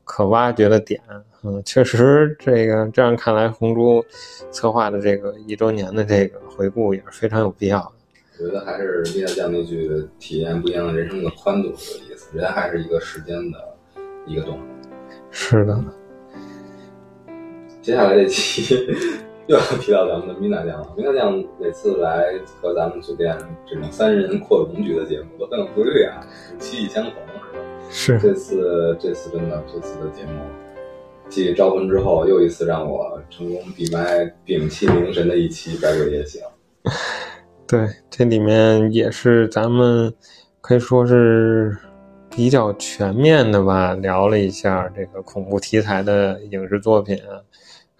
[0.04, 1.02] 可挖掘的点。
[1.42, 4.04] 嗯，确实，这个这样看来，红猪
[4.52, 7.92] 策划的这个一周年的这个回顾也是非常有必要的。
[8.42, 12.38] 我觉得还是米大酱那句“体验不一样的人生的宽度”有意思。
[12.38, 13.58] 人还是一个时间的
[14.28, 14.62] 一个动物。
[15.32, 15.82] 是的。
[17.82, 18.86] 接下来这期
[19.50, 20.94] 又要提到咱们的米娜酱了。
[20.96, 23.36] 米娜酱每次来和咱们酒店
[23.66, 26.22] 这种三人扩容局的节目都很有规律啊，
[26.60, 27.14] 气相同
[27.90, 28.20] 是吧？
[28.20, 28.20] 是。
[28.20, 30.40] 这次这次真的这次的节目，
[31.30, 36.40] 继招魂之后，又一次让我成功闭麦屏气凝神的一期《百鬼夜行
[37.66, 40.14] 》。对，这里面也是咱们
[40.62, 41.76] 可以说是
[42.30, 47.42] 比较全面的吧，聊了一下这个恐怖题材的影视作品啊。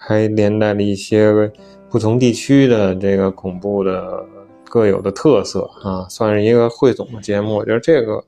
[0.02, 1.52] 还连带了一些
[1.90, 4.26] 不同地区的这个恐怖的
[4.64, 7.58] 各有的特色啊，算是一个汇总的节目。
[7.58, 8.24] 我觉得这个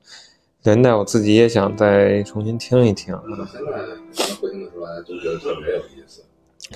[0.64, 3.18] 连带我自己也想再重新听一听。
[3.50, 3.72] 现在
[4.12, 6.22] 听的时候，就觉得特别有意思。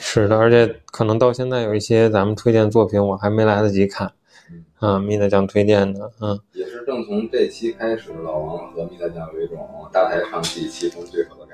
[0.01, 4.11] 是的，而且可能到现在有一些咱们推荐作品，我还没来得及看。
[4.79, 11.46] 啊，蜜大酱推荐的，嗯，也是正从这期开始，老王和蜜大酱有一种大台唱戏、棋逢对手的。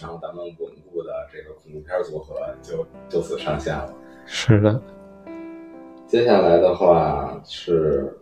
[0.00, 3.92] 然后咱们稳固的这个恐怖片组合就就此上线了。
[4.26, 4.80] 是的，
[6.06, 8.16] 接下来的话是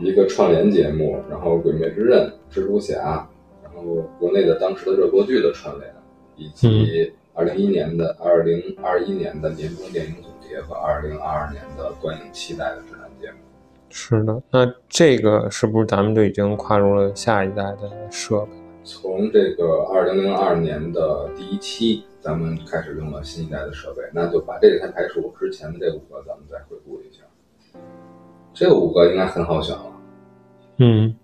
[0.00, 3.28] 一个串联节目，然后《鬼灭之刃》、蜘蛛侠，
[3.62, 5.94] 然后国内的当时的热播剧的串联，
[6.36, 13.38] 以及二零一年的二零二一年的年终电影总结和二零二二年的观影期待的指南节目。
[13.90, 18.55] 是的，那这个是不是咱们就已经跨入了下一代的设备？
[18.86, 27.24] 从这个二零零二年的第一期，咱们开始用了新一代的设备，那就把这个先排除，之前的这五个咱们再回顾一下。
[28.54, 29.92] 这五个应该很好选了，
[30.78, 31.14] 嗯，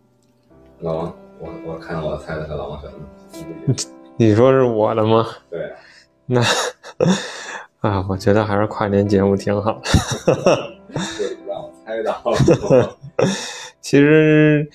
[0.81, 5.27] 老王，我我看我猜的是老王选的， 你说是我的吗？
[5.48, 5.72] 对，
[6.27, 6.42] 那
[7.81, 9.81] 啊，我觉得还是跨年节目挺好
[10.27, 10.75] 的。
[11.16, 12.96] 这不让我猜到了。
[13.81, 14.68] 其实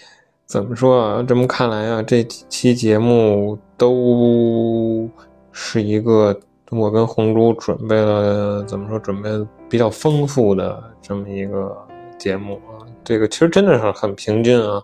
[0.48, 1.22] 怎么说啊？
[1.28, 5.10] 这么看来啊，这几期节目都
[5.52, 6.40] 是一个
[6.72, 8.98] 我跟红珠准备了怎么说？
[8.98, 9.30] 准备
[9.70, 11.76] 比较丰富的这么一个
[12.18, 12.88] 节目啊。
[13.04, 14.82] 这个其实真的是很平均啊。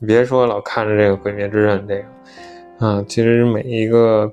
[0.00, 4.28] 你别说老看着这个《鬼灭之刃》这个啊，其实每一个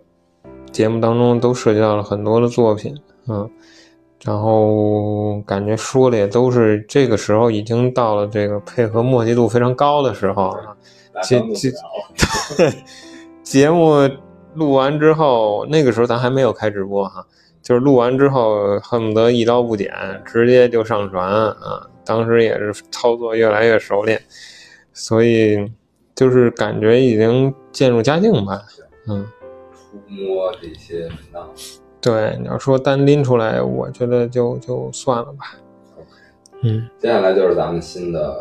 [0.71, 3.47] 节目当中都涉及到了很多的作品啊。
[4.23, 10.77] 然后感觉说的也都是这个时候已经到了这个配合默契度非常高的时候了。
[11.23, 11.71] 节节
[13.43, 14.09] 节目
[14.53, 17.25] 录完之后，那个时候咱还没有开直播哈，
[17.61, 19.91] 就是录完之后恨不得一刀不剪，
[20.25, 21.87] 直接就上传啊。
[22.05, 24.21] 当时也是操作越来越熟练，
[24.93, 25.71] 所以
[26.15, 28.61] 就是感觉已经渐入佳境吧。
[29.07, 29.25] 嗯，
[29.71, 31.49] 触摸这些门道。
[32.01, 35.55] 对，你要说单拎出来，我觉得就就算了吧。
[36.63, 38.35] 嗯，接下来就是咱们新的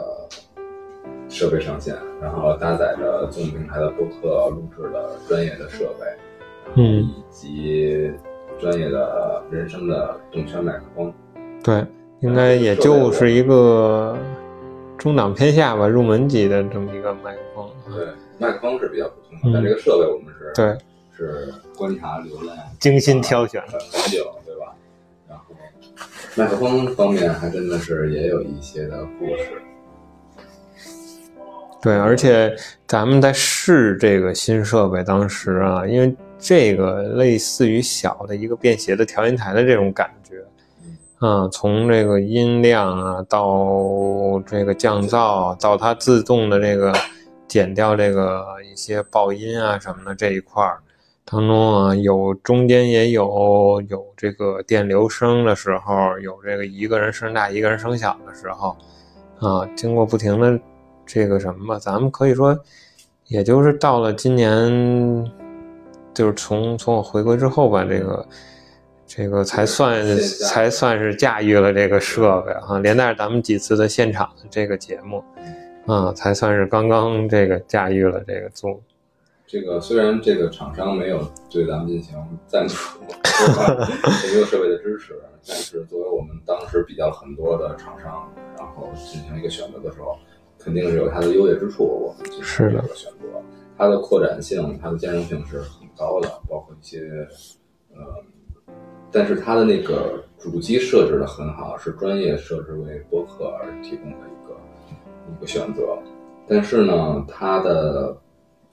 [1.29, 6.07] 设备上线，然后搭载着综合平台的播客录制的专业的设备，
[6.77, 8.11] 嗯，以及
[8.59, 11.13] 专业的人声的动圈麦克风。
[11.63, 11.85] 对，
[12.21, 14.17] 应该也就是一个
[14.97, 17.69] 中档偏下吧，入门级的这么一个麦克风。
[17.95, 18.07] 对，
[18.39, 20.79] 麦克风是比较普通的，但这个设备我们是对。
[21.21, 24.75] 是观察流量，精心挑选很很久，对吧？
[25.29, 25.55] 然后
[26.35, 29.61] 麦克风方面还真的是也有一些的故事。
[31.83, 32.57] 对，而且
[32.87, 40.43] 咱们在试这个新设备，当时啊，因为这个类似于小的一个便携的调音台的这种感觉，
[41.19, 46.95] 啊，从这个音量啊到这个降噪，到它自动的这个
[47.47, 50.81] 减掉这个一些爆音啊什么的这一块儿。
[51.31, 58.77] 当中啊，有中间也有有这个电流声的时候，有这个一个人声大一个人声小的时候，
[59.39, 60.59] 啊，经过不停的
[61.07, 62.59] 这个什么吧，咱们可以说，
[63.29, 65.31] 也就是到了今年，
[66.13, 68.27] 就是从从我回归之后吧，这个
[69.07, 70.05] 这个才算
[70.49, 75.23] 才算是驾驭了这个设备啊，连带着咱们几次的现场的这个节目，
[75.87, 78.81] 啊，才算是刚刚这个驾驭了这个做。
[79.51, 82.75] 这个虽然这个厂商没有对咱们进行赞助，
[84.33, 90.17] 没有设备的支持，但是作为我们当时比较很多的厂商，然后进行一个选择的时候，
[90.57, 91.83] 肯定是有它的优越之处。
[91.83, 93.43] 我们进行这个选择，
[93.77, 97.01] 它的扩展性、它的兼容性是很高的，包括一些
[97.93, 97.99] 呃，
[99.11, 104.57] 但是它的那个主机设置的很好，是专业设置为播客而提供的一个
[105.29, 105.99] 一个选择。
[106.47, 108.17] 但是呢，它的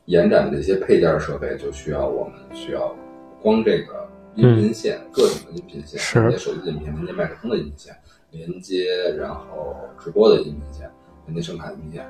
[0.07, 2.95] 延展的这些配件设备就需要我们需要
[3.41, 7.93] 光这个音频线，各种的音频线，连接手机的音频，连接麦克风的音频线，
[8.31, 8.85] 连接
[9.17, 10.89] 然后直播的音频线，
[11.25, 12.09] 连接声卡的音频线，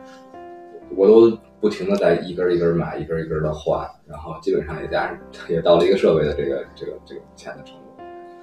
[0.96, 7.82] 我都不停的在一根一根买，一根一根的换，然后基本上也加 也到了一个设备的这个这个这个钱的程度。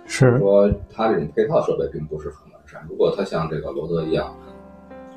[0.04, 4.36] 是说它这种配套设备并不是很完善，如果它像这个罗德一样。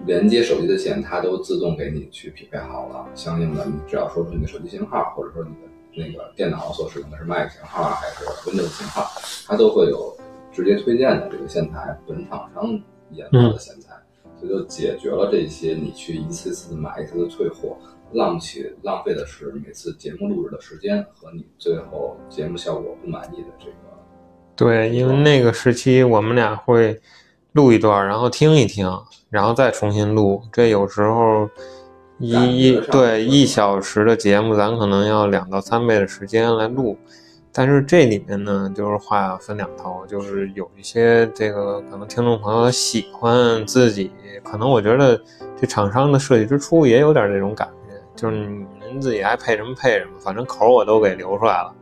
[0.05, 3.05] 连接手机的线，它都自动给你去匹配好了。
[3.15, 9.05] 相应的，你只要说出你的手机型号，或者说你的那个电脑所使用的是 Mac 型号还是 Windows 型号，
[9.47, 10.15] 它都会有
[10.51, 12.79] 直接推荐的这个线材，本厂商
[13.11, 13.95] 研发的线材，
[14.39, 17.77] 所以就解决了这些你去一次次买一次的退货，
[18.13, 23.73] 浪起浪费的是每次节目录制的时间和你最后节目效果不满意的这个。
[24.55, 26.99] 对，因为那个时期我们俩会
[27.57, 28.87] 录一段，然后听一听。
[29.29, 31.49] 然后再重新录，这有时候
[32.17, 36.97] 一一对一小时的节目，咱可能要两到三倍的时间来录。
[37.51, 44.11] 但是这里面呢，就是话分两头，就是有一些这个可能听众朋友喜欢自己，
[44.45, 45.19] 可能我觉得
[45.59, 51.75] 这厂商的设计之初也有点这种感觉，就是你们自己爱配什么配什么，反正口我都给留出来了。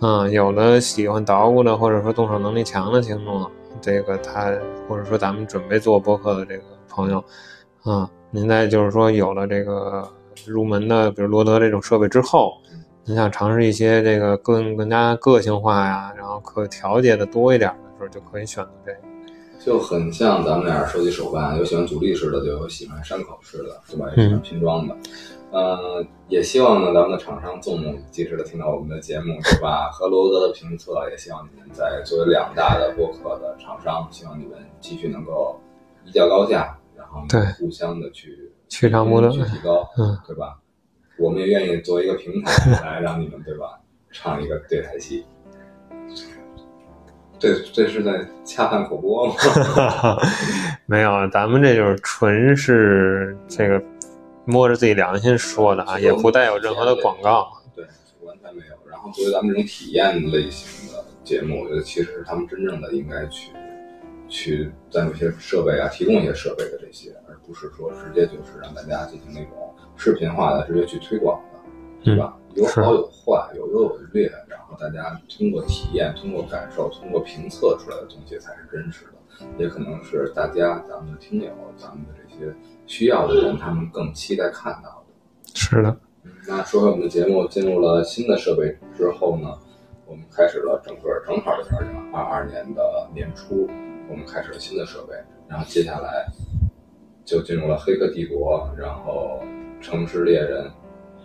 [0.00, 3.50] 嗯，有的喜欢捣鼓的，或者说动手能力强的听众，
[3.80, 4.52] 这个他
[4.88, 6.62] 或者说咱们准备做播客的这个。
[6.90, 7.22] 朋友，
[7.84, 10.10] 啊，您在就是说有了这个
[10.44, 12.54] 入门的，比如罗德这种设备之后，
[13.04, 18.98] 您想尝试一些这个更更加个性化呀，然后可调节的多一点的时候，就可以选择这个。
[19.64, 24.06] 就很像咱们俩收集手办，有喜欢阻力式的，就有喜欢山口式的，对吧？
[24.16, 24.94] 有喜欢拼装的。
[24.94, 25.00] 嗯，
[26.28, 29.88] 也希望呢，咱们的厂商纵目及时的听到我们的节目，对吧？
[29.90, 35.58] 和罗德的评测，也希望你们在作为两大的播客的厂商，希望你们继续能够
[36.04, 36.76] 一较高下。
[36.96, 37.22] 然后
[37.58, 40.58] 互相的去取长补短去，提高，嗯，对吧？
[41.16, 43.78] 我们也愿意作为一个平台来让你们，对吧？
[44.10, 45.24] 唱一个对台戏。
[47.38, 49.34] 这这是在恰饭口播吗？
[50.86, 53.80] 没有，咱们这就是纯是这个
[54.48, 57.52] 摸着自己良心说的啊，也不带有任何的广告。
[57.76, 57.84] 对，
[58.22, 58.90] 完全没有。
[58.90, 63.52] 然后作为咱们这种体验类型的节目，我觉得其实是他们真正的应该去
[64.26, 71.58] 去赞助一些设备啊，提供一些设备的这些，而不是说直接就是让大家进行那种视频化的直接去推广的，
[72.02, 72.34] 对吧？
[72.54, 82.52] 有好有坏，有优有劣，然后大家通过体验、通过感受、通过评测出来的东西才是真实的，也可能是大家咱们的听友、咱们的这些
[82.88, 85.14] 需要的人，他们更期待看到的。
[85.54, 89.56] 是的，嗯那说回我们的节目进入了新的设备之后呢，
[90.06, 91.76] 我们开始了整个正好就是
[92.12, 93.68] 二二年的年初，
[94.10, 95.14] 我们开始了新的设备，
[95.46, 96.26] 然后接下来
[97.24, 99.42] 就进入了《黑客帝国》，然后
[99.84, 100.64] 《城市猎人》、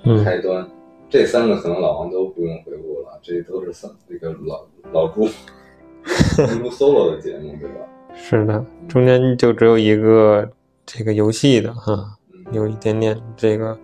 [0.04, 0.68] 嗯，开端。
[1.10, 5.26] 这三个可能老王都不用回顾了，这都是三那个老老朱
[6.42, 7.76] 老朱 solo 的节目，对吧？
[8.16, 10.50] 是的，中间就只有一个
[10.86, 13.78] 这个游戏的哈，嗯，有一点点这个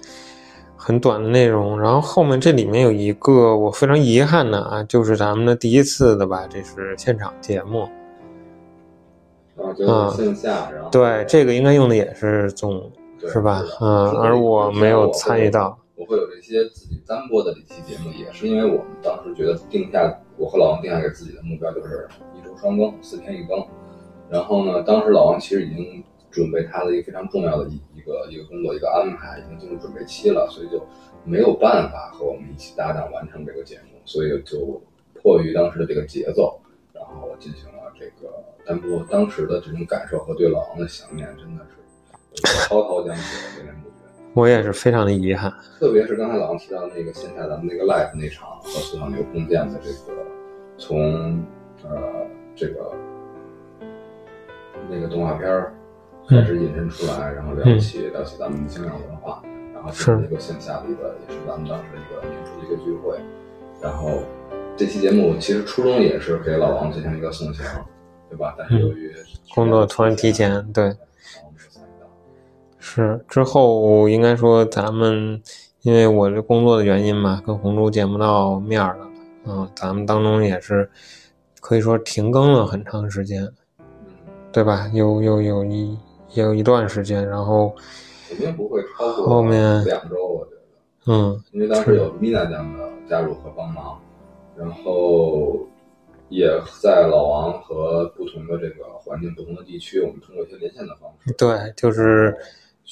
[0.76, 7.84] 很短的内容，然后后面这里面有一个我非常遗憾的啊，就是咱们的第一次的吧，这是现场节目，
[9.58, 12.92] 啊就是线下，然后对，这个应该用的也是总
[13.28, 13.64] 是吧？
[13.82, 23.66] 嗯，而我没有参与到，我会有这些自己单播的这期节目，也是因为我们当时觉得定下，我和老王定下给自己的目标就是一周双更，四天一更。
[24.30, 30.86] 然后呢，当时老王其实已经准备他的一个非常重要的一一个一个工作一个安排，已经进入准备期了，所以就
[31.24, 34.82] 没有办法和我们一起搭档完成这个节目，所以就
[35.16, 36.60] 迫于当时的这个节奏，
[36.94, 38.32] 然后我进行了这个
[38.66, 39.04] 单播。
[39.10, 41.66] 当时的这种感受和对老王的想念，真的
[42.36, 43.96] 是滔滔江水，连绵不绝。
[44.36, 45.52] 我也是非常的遗憾。
[45.80, 50.22] 特别是刚才老王提到那个线下咱们那个 live 那场和苏小牛共建的这个，
[50.78, 51.44] 从
[51.84, 52.92] 呃这个
[54.90, 55.74] 那个动画片儿
[56.30, 59.42] 开始引申出来，然后聊起、聊起咱们的香港文化，
[59.74, 63.20] 然后是一个线下的一个也是咱们当时一个年初的一个聚会，
[63.82, 64.22] 然后
[64.78, 67.66] 这期节目其实初衷也是给老王进行一个送行，
[68.30, 68.54] 对吧？
[68.58, 69.12] 但是由于
[69.56, 70.96] 工作突然提前对。
[72.78, 75.40] 是之后应该说咱们
[75.82, 79.08] 因为我这工作的原因嘛，跟红珠见不到面儿了，
[79.46, 80.90] 嗯，咱们当中也是
[81.60, 83.44] 可以说停更了很长时间，
[83.78, 83.86] 嗯，
[84.52, 84.90] 对吧？
[84.94, 85.96] 有有有一
[86.34, 87.76] 有一段时间，然后
[88.28, 90.58] 肯定不会超过后面两周，我觉得。
[91.08, 94.00] 嗯因为当时有米娜酱的加入和帮忙，
[94.56, 95.58] 然后
[96.30, 96.48] 也
[96.82, 102.38] 在老王和不同的这个环境、不同的地区，我们通过一些连线的方式，对，就是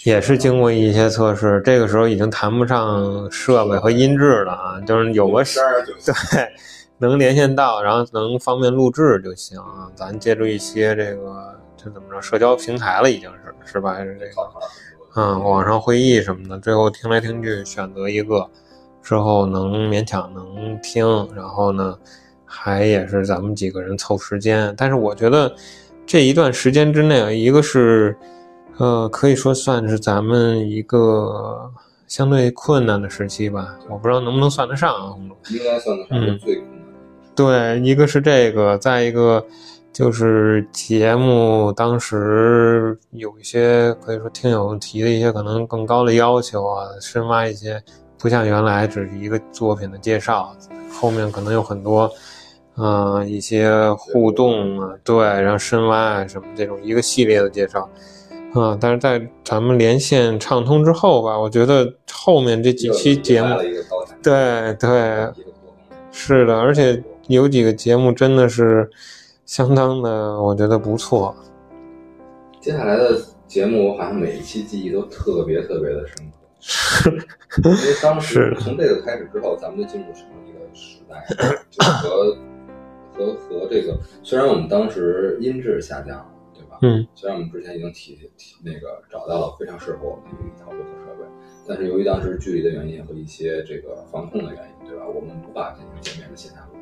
[0.06, 5.44] 也是经过一些测试，这个时候已经谈不上设备和音质了啊，就是有个。
[5.44, 6.48] 对，
[7.00, 9.62] 能连线到，然后能方便录制就行。
[9.94, 11.54] 咱借助一些这个
[11.88, 13.94] 这怎么着，社交平台了，已经是是吧？
[13.94, 14.32] 还是这个
[15.16, 18.48] 嗯，网上会议什么的，最后听来听去选择一个，
[19.02, 21.98] 之后能勉强能听，然后呢，
[22.46, 24.74] 还也是咱们几个人凑时间。
[24.78, 25.56] 但是我觉得
[26.06, 28.16] 这一段时间之内，一个是
[28.78, 31.72] 呃，可以说算是咱们一个
[32.08, 35.16] 相对困难的时期吧，我不知道能不能算得上啊，
[35.50, 36.78] 应该算得上是最困难。
[37.36, 39.44] 对，一个是这个，再一个
[39.98, 47.82] 就是节目当时有一些可以说听友提的一些可能更高的要求啊，深挖一些，
[48.20, 50.56] 不像原来只是一个作品的介绍，
[50.94, 52.08] 后面可能有很多，
[52.76, 57.90] 嗯、一些互动啊，对，然后深挖啊什么这种一个系列的介绍。
[58.54, 63.56] 啊、但是在咱们连线畅通之后吧，我觉得后面这几期节目
[64.22, 65.28] 对对，
[66.12, 68.88] 是的，而且有几个节目真的是
[69.48, 71.34] 相当的，我觉得不错。
[72.60, 73.18] 接下来的
[73.48, 77.10] 节目，我好像每一期记忆都特别特别的深刻，
[77.64, 81.26] 因为当时从这个开始之后，咱们就进入什么一个时代，
[81.72, 82.38] 就和
[83.14, 86.78] 和和这个，虽然我们当时音质下降了，对吧？
[86.82, 91.26] 嗯，虽然我们之前已经提提那个找到了非常适合我们的一套播客设备，
[91.66, 95.06] 但是由于当时距离的原因和一些这个防控的原因，对吧？
[95.08, 96.77] 我们无法进行见面的线下录制。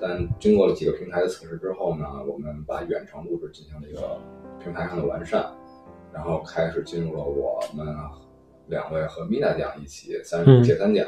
[0.00, 4.18] 但经过了几个平台的测试之后呢，我们把远程录制进行了一个
[4.62, 5.44] 平台上的完善，
[6.12, 7.86] 然后开始进入了我们
[8.66, 11.04] 两位和米娜酱一起三嗯铁三角，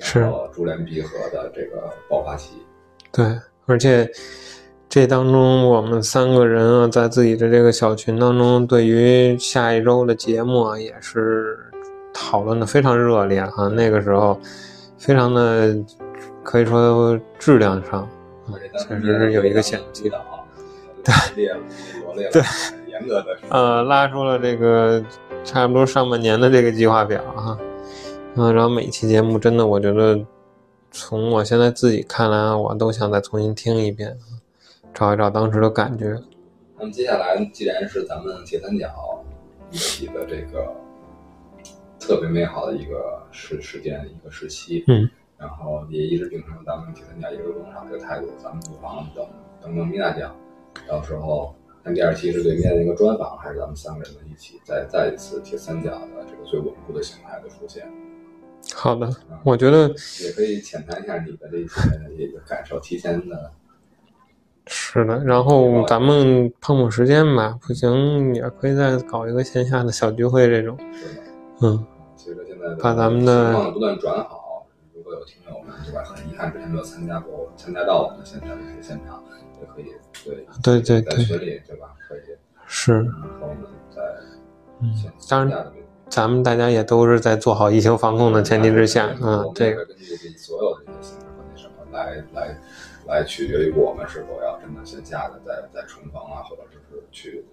[0.00, 2.56] 是然后珠联璧合的这个爆发期。
[3.12, 3.24] 对，
[3.66, 4.10] 而且
[4.88, 11.58] 这当中，我们三个人啊，在自己的这个小群当中，对于下一周的节目啊，也是
[12.12, 13.68] 讨论的非常热烈哈。
[13.68, 14.38] 那个时候，
[14.98, 15.76] 非常的
[16.42, 18.08] 可以说质量上，
[18.78, 20.46] 确实是有一个显指导，
[21.04, 21.46] 对，
[22.30, 22.42] 对，
[22.88, 25.02] 严格的，呃，拉出了这个
[25.44, 27.58] 差不多上半年的这个计划表哈。
[28.36, 30.18] 嗯，然后每期节目真的，我觉得
[30.90, 34.16] 从我现在自己看来啊，我都想再重新听一遍，
[34.92, 36.20] 找一找当时的感觉。
[36.76, 38.88] 那么接下来，既然是咱们铁三角
[39.70, 40.66] 一起的这个
[42.00, 45.08] 特别美好的一个时时间一个时期，嗯，
[45.44, 49.26] 然后也一直秉承咱们铁三角一个更好的态度，咱们不妨等
[49.60, 50.34] 等等米娜奖，
[50.88, 57.86] 到时候看第二期是对面的一个专访，还是咱们三个人的一起再再一次铁三角的这个最稳固的形态的出现。
[58.74, 59.06] 好的，
[59.44, 59.86] 我觉得
[60.22, 61.66] 也可以浅谈一下你的这些
[62.16, 63.52] 这个感受，提前的。
[64.66, 70.78] 是的，然后咱们碰碰时间吧，不行也可以再搞一个线下的小聚会这种。
[71.60, 71.84] 嗯，
[72.16, 74.43] 随着现在把咱们的情况不断转好，
[75.24, 79.24] 有听友们对吧，很遗憾之前没有参加过参加到我们的现场这些现场，
[79.58, 81.94] 也可以对对对对在群里对吧？
[82.06, 82.20] 可以
[82.66, 84.02] 是和我们在
[84.80, 84.94] 嗯，
[85.28, 85.72] 当然。
[86.10, 92.60] 咱们大家也都是在做好疫情防控的前提之下，嗯，这个根据这所有的这些形式和那什么来来
[93.06, 97.44] 来取决于我们是否要真的线下的再再重逢啊，或者就是去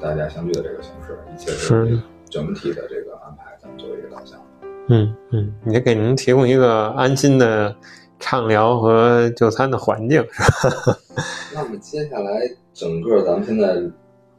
[0.00, 1.98] 大家相聚的这个形式，一切是
[2.28, 4.44] 整体的这个安排，咱们作为一个导向。
[4.90, 7.74] 嗯嗯，也给您提供一个安心的
[8.18, 10.98] 畅聊和就餐的环境，是吧？
[11.54, 12.40] 那么接下来
[12.74, 13.80] 整个咱们现在。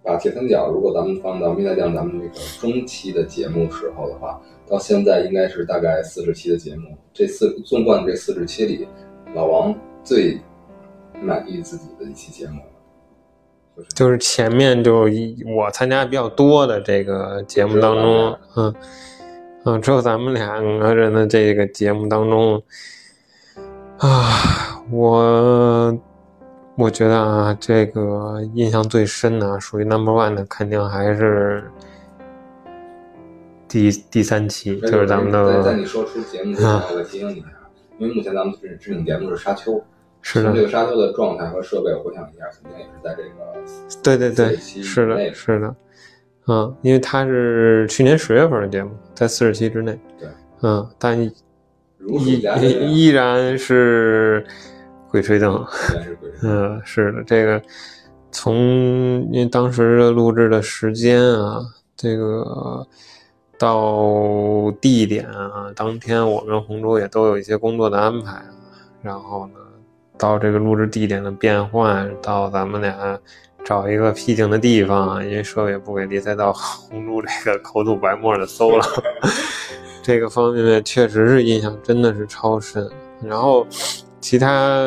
[0.04, 6.98] 把铁三角，如果咱们放到米大酱咱们这个中期的节目时候的话，到现在应该是大概四十期的节目。
[7.14, 8.88] 这四纵贯这四十期里，
[9.36, 9.72] 老王
[10.04, 10.40] 最
[11.22, 12.64] 满意自己的一期节目，
[13.94, 15.08] 就是前面就
[15.56, 18.74] 我参加比较多的这个节目当中，嗯
[19.64, 22.62] 嗯，只有咱们两个人的这个节目当中，
[23.98, 25.98] 啊，我。
[26.78, 31.64] 我觉得啊，这个印象最深的，啊属于 number one 的，肯定还是
[33.68, 35.62] 第第三期，就是咱们的。
[35.62, 37.48] 在在你说出节目之前，我提醒你一下，
[38.00, 39.84] 因为目前咱们制制定节目是沙丘，
[40.22, 40.54] 是的。
[40.54, 43.54] 这个沙丘的状态和设备，回想一下，肯定也是在这个
[44.02, 45.76] 对对对，是的，是的，
[46.48, 50.30] 嗯，因为它是去年十月份的节目，在四十期之内，对，
[50.62, 51.34] 嗯，但依
[52.90, 54.46] 依然是。
[55.12, 55.62] 鬼吹灯，
[56.42, 57.62] 嗯，是的，这个
[58.32, 58.56] 从
[59.30, 61.60] 因为当时的录制的时间啊，
[61.98, 62.88] 这个
[63.58, 68.42] 到地点啊，当天我跟红珠也都有一些工作的安排，
[69.02, 69.56] 然后呢，
[70.18, 73.20] 到这个录制地点的变换，到咱们俩
[73.64, 78.86] 找一个僻静的地方，因为设备不给力，再到红猪这个口吐白沫的搜了，
[80.04, 82.90] 这个方面面确实是印象真的是超深，
[83.24, 83.66] 然后。
[84.24, 84.86] 其他，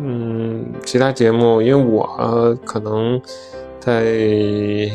[0.00, 3.20] 嗯，其他节目，因为我可能
[3.78, 4.02] 在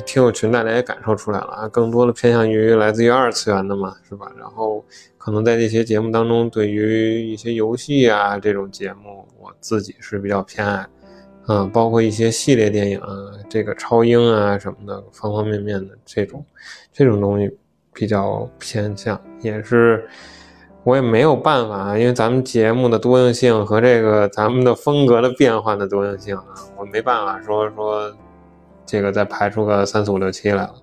[0.03, 4.31] 听友群，大家也感受出来了啊，更多的偏向于来自于二次元的嘛，是吧？
[4.35, 4.83] 然后
[5.15, 10.83] 可能在这些节目当中，对于一些游戏啊这种节目，我自己是比较偏爱，
[11.47, 13.09] 嗯，包括一些系列电影啊，
[13.49, 16.45] 这个超英啊什么的，方方面面的这种
[16.93, 17.49] 这种东西
[17.93, 20.07] 比较偏向，也是。
[20.83, 26.45] 我也没有办法，因为咱们节目的多样性和这个咱们的风格的变换的多样性啊，
[26.77, 28.09] 我没办法说说
[28.85, 30.75] 这个再排出个三四五六七来了，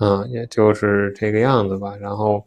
[0.00, 1.94] 嗯，也就是这个样子吧。
[2.00, 2.42] 然后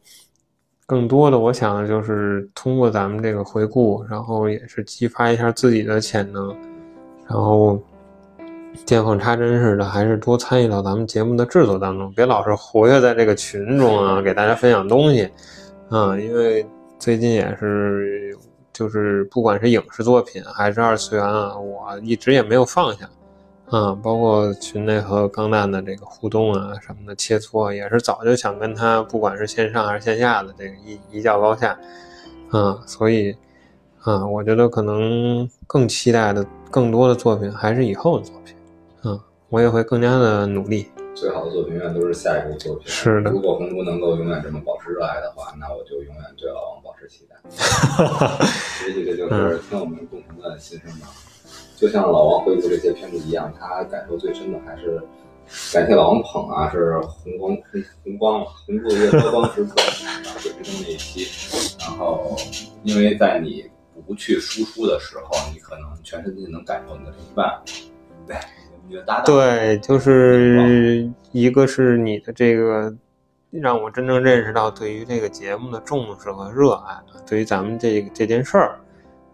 [0.87, 6.57] 更多的，我想就是通过咱们这个回顾，然后也是激发一下自己的潜能，
[7.27, 7.79] 然后
[8.85, 15.29] 见缝插针似的，还是多参与到咱们节目的制作当中，别老是活跃在这个群中啊，给大家分享东西，
[15.89, 16.65] 啊，因为。
[16.97, 18.35] 最近也是，
[18.71, 23.07] 就是不管是影视作品还是二次元啊，我一直也没有放下，
[23.69, 31.77] 啊，包括群内和钢蛋的这个互动啊什么的切磋，也是早就想跟他，不管是线上还是线下的这个一一较高下，
[32.49, 33.35] 啊，所以，
[33.99, 36.43] 啊，我觉得可能更期待的
[36.75, 38.53] 更多的作品还是以后的作品，
[39.05, 39.17] 嗯，
[39.47, 40.85] 我也会更加的努力。
[41.13, 42.83] 最好的作品永远都是下一部作品。
[42.85, 43.31] 是的。
[43.31, 47.37] 如果红猪能够永远这么保持热爱的话，那我就永远对老王保持期待。
[47.95, 48.45] 哈哈哈
[48.85, 51.07] 这就是听我们共同的心声吧。
[51.77, 55.01] 就像老王回顾这些片子一样，他感受最深的还是
[55.71, 61.25] 感谢老王捧啊，是红光红红光嘛，红日月高光时刻啊，鬼吹灯那一期。
[61.79, 62.35] 然后，
[62.83, 63.63] 因为在你
[64.01, 67.61] 不去输出的时候，你可能全身心能感受你的另一半，
[68.27, 68.35] 对，
[68.87, 72.93] 你的搭档，对，就是一个是你的这个，
[73.51, 76.95] 让我真正认识到对于这个节目的重视和热爱，
[77.27, 78.79] 对于咱们这这件事儿，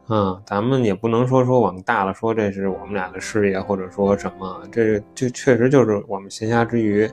[0.07, 7.09] 啊、咱们也不能说说往大了说这是我们俩的事业，或者说什么，这这确实就是我们闲暇之余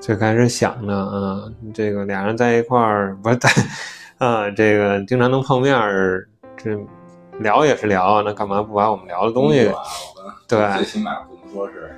[0.00, 1.44] 最开始想的啊、
[1.74, 3.50] 这个俩人在一块儿不是在
[4.18, 6.28] 啊，这个经常能碰面儿，
[6.62, 6.78] 这
[7.38, 9.70] 聊也是聊，那干嘛不把我们聊的东西
[10.46, 11.90] 对最起码不能说是，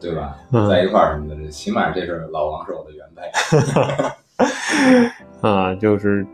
[0.00, 0.36] 对吧？
[0.52, 6.26] 嗯在一块儿什么的，这起码这是老王是我的原配，啊，就是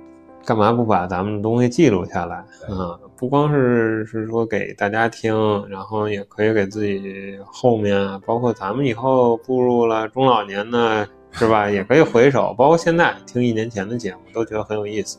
[0.44, 2.98] 干嘛不把咱们的东西记录下来对啊？
[3.16, 5.34] 不光是是说给大家听，
[5.68, 11.68] 然后也可以给自己后面啊，包括咱们以后步入了中老年呢，是吧？
[11.68, 15.18] 也可以回首，包括现在听一年前的节目，都觉得很有意思。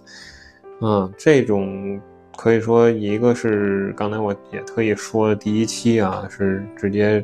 [0.82, 2.02] 嗯，这种
[2.42, 7.24] 可以说一个是刚才我也特意说第一期啊，是直接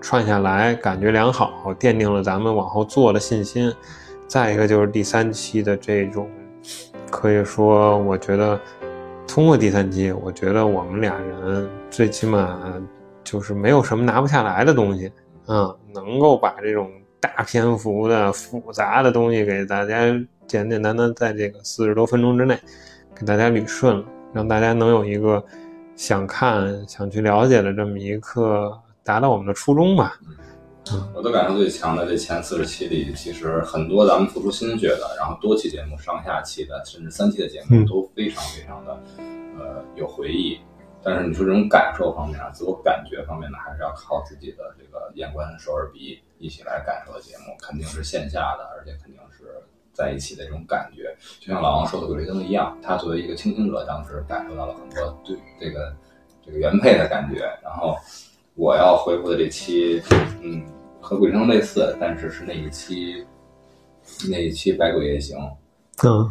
[0.00, 3.70] 串下来，感觉良好，奠定了咱们往后做的信心。
[4.26, 6.26] 再一个就是第三期的这种，
[7.10, 8.58] 可以说，我觉得
[9.28, 12.58] 通过第三期，我觉得我们俩人最起码
[13.22, 15.12] 就是没有什么拿不下来的东西，
[15.44, 16.90] 啊、能够把这种
[17.20, 20.06] 大篇幅的复杂的东西给大家
[20.46, 22.58] 简简单单在这个四十多分钟之内
[23.14, 24.04] 给大家捋顺了，
[24.36, 25.42] 让大家能有一个
[25.96, 30.20] 想看、想去了解的这么一刻，达到我们的初衷吧。
[31.14, 39.00] 我的感受最强的这前四十期里，其实很多咱们付出心血的，然后多期节目、上下期的，甚至三期的节目嗯都非常非常的
[39.58, 40.58] 呃有回忆。
[41.02, 49.15] 但是你说这种感受方面啊，自我感觉方面呢，还是要靠自己的这个眼观手耳鼻一起来感受的节目，肯定是线下的，而且肯定是
[49.96, 51.16] 在一起的这种感觉。
[51.40, 55.92] 就像老王说的《鬼吹灯》一样，他作为一个倾听者，当时感受到了很多对这个
[56.44, 57.40] 这个原配的感觉。
[57.62, 57.96] 然后
[58.54, 60.02] 我要回复的这期，
[60.42, 60.64] 嗯，
[61.00, 63.26] 和《鬼吹灯》类似，但是是那一期
[64.30, 65.38] 那一期《百鬼夜行》。
[65.42, 65.56] 嗯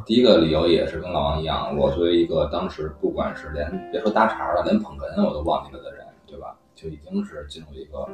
[0.05, 6.55] 第一个理由也是跟老王一样，我作为一个当时不管是连别说搭茬了，连捧哏我都忘记了的人，对吧？
[6.76, 8.07] 就已经是进入一个，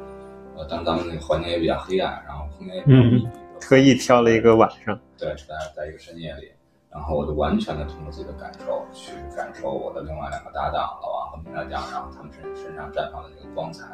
[0.56, 3.28] 呃，当时咱们那个环境也比较黑暗，然后空间也比较密闭，
[3.62, 6.50] 特意挑了一个晚上，对，是在在一个深夜里，
[6.90, 13.86] 然后我就完全的通过自己的感受去感受我的另外两个搭档老王和米娜酱，然后他们身身上绽放的那个光彩，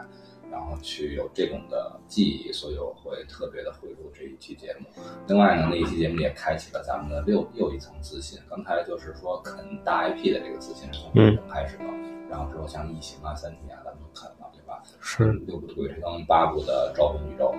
[0.51, 4.87] 然后去有这种的记忆，所以我会特别的回顾这一期节目。
[5.27, 8.41] 另外呢，那一期节目也开启了咱们的又又一层自信。
[8.49, 11.85] 刚才就是说啃大 IP 的这个自信是从这种开始的，
[12.31, 14.83] 然后之后像异形啊、三体啊，咱们都啃了，对吧？
[15.01, 17.55] 是六部的《鬼吹灯》，八部的《招魂宇宙》，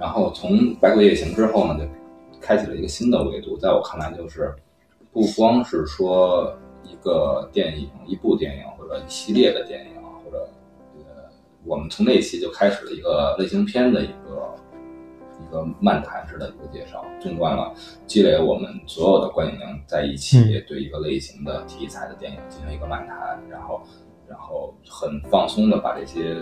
[0.00, 1.78] 然后从《百鬼夜行》之后呢，
[2.32, 3.54] 就开启了一个新的维度。
[3.58, 4.50] 在我看来，就是
[5.12, 6.50] 不光是说
[6.82, 10.48] 一个电影、一部电影或者一系列的电影，或者
[10.96, 11.28] 呃，
[11.66, 14.54] 我们从那一期就开始了一个类型片的一个
[15.38, 17.74] 一个漫谈式的一个介绍，纵贯了
[18.06, 23.82] 积累我们所有的观影在一起对一个类型的题材的电影进行一个漫谈，然后
[24.26, 26.36] 然后很放松的把这些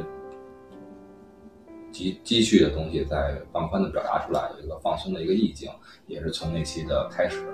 [1.99, 5.69] 积积蓄的东西在放宽的表达出来，有一个放松的一个意境，
[6.07, 7.45] 也是从那期的开始。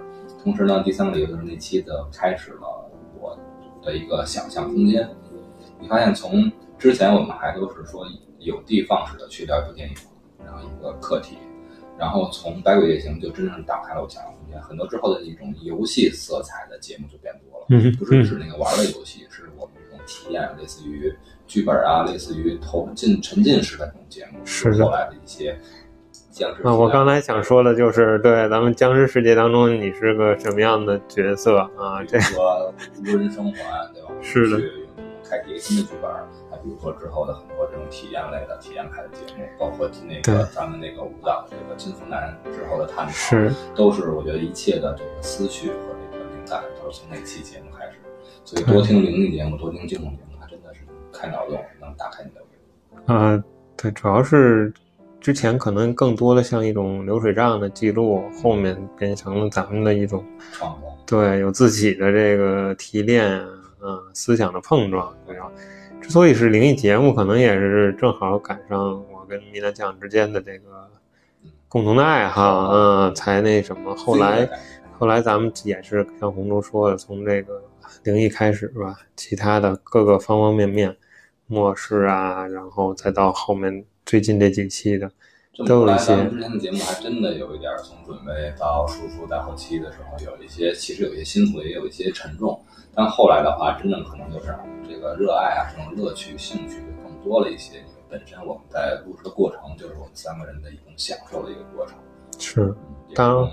[0.43, 3.39] 同时呢，第三个理由就是那期的开始了我
[3.83, 5.09] 的一个想象空间。
[5.81, 8.07] 你发现从之前我们还都是说
[8.39, 9.95] 有的放矢的去聊一部电影，
[10.45, 11.39] 然后一个课题，
[11.99, 14.61] 然后从《百鬼夜行》就真正打开了我想象空间。
[14.61, 21.15] 很多之后的一种游戏色彩的节目就变多了，嗯不是指那个玩的游戏，是我们这种体验，类似于
[21.47, 25.59] 剧本啊，类似于投进沉浸式的这种节目，是的后来的一些
[26.31, 32.03] 僵尸啊，我刚才想说的就是，对咱们僵尸世界当中，你是个什么样的角色啊？
[32.09, 33.61] 这说无人生还，
[33.93, 34.09] 对吧？
[34.21, 34.59] 是的
[35.23, 36.11] 开启一个新的剧本，
[36.51, 45.75] 还比如说之后的很多这种体验类的、体验派的节目，包括那个咱们那个舞蹈这个金福男之后的探讨，是都是我觉得一切的这个思绪和
[46.13, 47.99] 这个灵感都是从那期节目开始。
[48.45, 50.34] 所以多听灵异节目，多听惊悚节目，
[51.25, 53.13] 开脑洞，能打开你的维度。
[53.13, 53.43] 啊，
[53.77, 54.73] 对，主要是
[55.21, 63.49] 之前可能更多的像一种流水账的记录，后面变成了咱们的一种创造，对有自己的这个提炼啊，
[63.81, 65.15] 啊思想的碰撞。
[65.27, 65.51] 对吧？
[66.01, 68.79] 之所以是灵异节目，可能也是正好赶上
[69.11, 70.91] 我跟米兰酱之间的这个
[71.67, 73.97] 共同的爱好，嗯，才那什么。
[73.97, 74.47] 后来
[74.99, 77.63] 后来咱们也是像红珠说的，从这个
[78.03, 80.95] 灵异开始吧，其他的各个方方面面，
[81.47, 85.11] 末世啊，然后再到后面最近这几期的，
[85.67, 92.61] 都有一些之前的节目还真的有一点从准备到输出到后期的时候，有一些其实有一些辛苦，也有一些沉重。
[92.95, 94.55] 但后来的话，真正可能就是
[94.89, 97.79] 这个热爱啊，这种乐趣、兴趣更多了一些。
[97.79, 101.97] 因为本身我们在录制的过程，就是我们三个人的一种享受的一个过程。
[102.39, 102.77] 是，嗯
[103.15, 103.49] 当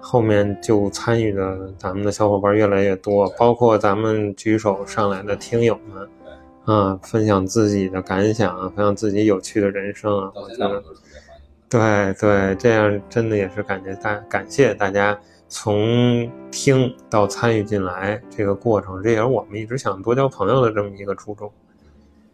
[0.00, 6.08] 后面就参与的咱们的小伙伴越来越多，包括咱们举手上来的听友们，
[6.64, 10.82] 啊，分享自己的感想啊，分享自己有趣的人生啊，我觉得。
[11.68, 21.50] 对对，这样真的也是感觉大感谢大家从听到参与进来这个过程，这也是我们一直想多交朋友的这么一个初衷。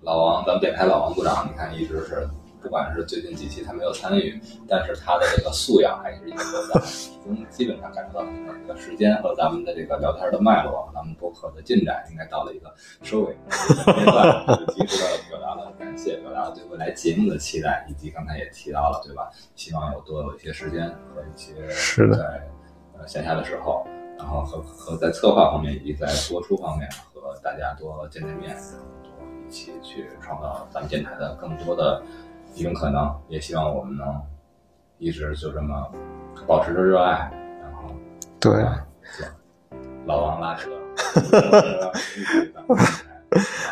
[0.02, 2.28] 老王，咱们电台老王部长，你看一直是，
[2.60, 8.24] 不管是最近几期他没有参与，但是他的这个素养还是一直都在，已经基本上感受到
[8.66, 19.30] 这个时间和咱们的这个聊天的脉络，咱们播客的进展应该到了一个收尾阶段，及时的表达了感谢，表达了对未来节目的期待，以及刚才也提到了，对吧？
[19.54, 22.48] 希望有多有一些时间和一些是的在
[22.98, 23.86] 呃线下的时候，
[24.18, 28.56] 然后和和在策划方面以及在播出方面和大家多见见面，
[29.02, 29.10] 多
[29.46, 32.02] 一起去创造咱们电台的更多的
[32.58, 33.14] 一种可能。
[33.28, 34.20] 也希望我们能
[34.98, 35.90] 一直就这么
[36.46, 37.30] 保持着热爱，
[37.62, 37.94] 然后
[38.40, 38.84] 对，啊
[40.06, 40.70] 老王拉车，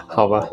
[0.06, 0.46] 好吧。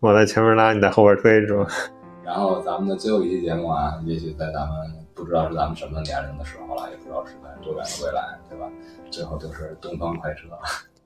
[0.00, 1.66] 我在前面拉，你在后边推是吧？
[2.22, 4.76] 然后咱们的最后一期节目啊，也许在咱们
[5.14, 8.68] 不知道是咱们什么年龄的时候了，也不知道是在多远的未来，对吧？
[9.10, 10.48] 最后就是东方快车，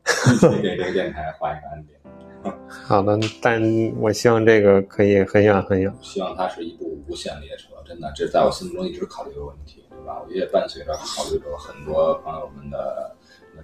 [0.60, 1.82] 给这个电台画一个安
[2.42, 2.52] 定。
[2.86, 3.60] 好的，但
[3.98, 5.92] 我希望这个可以很远很远。
[6.00, 10.22] 希望它是一部无限列车，真的，这在我心目中一直考虑的问题，对吧？
[10.26, 13.14] 我也伴随着考虑着很多朋友们的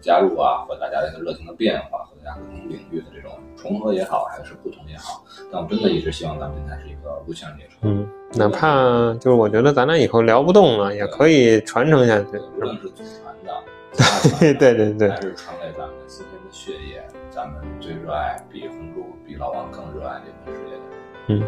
[0.01, 7.77] 加入啊，和大家的一个热情的变化，和大家不同领域的这种重合也好，还是不同也好，但我真的一直希望咱们电台是一个无限列车。
[7.83, 12.25] 嗯，哪怕就是我觉得咱俩以后聊不动了，也可以传承下去。
[12.33, 17.03] 对，无论是祖传的， 对对对对还是传给咱们的新鲜的血液，
[17.37, 20.89] 咱们最热爱，比红珠、比老王更热爱这份事业的人。
[21.29, 21.43] 嗯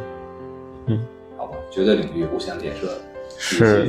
[0.87, 1.07] 嗯，
[1.39, 2.89] 好吧，绝对领域无限列车，
[3.39, 3.89] 是。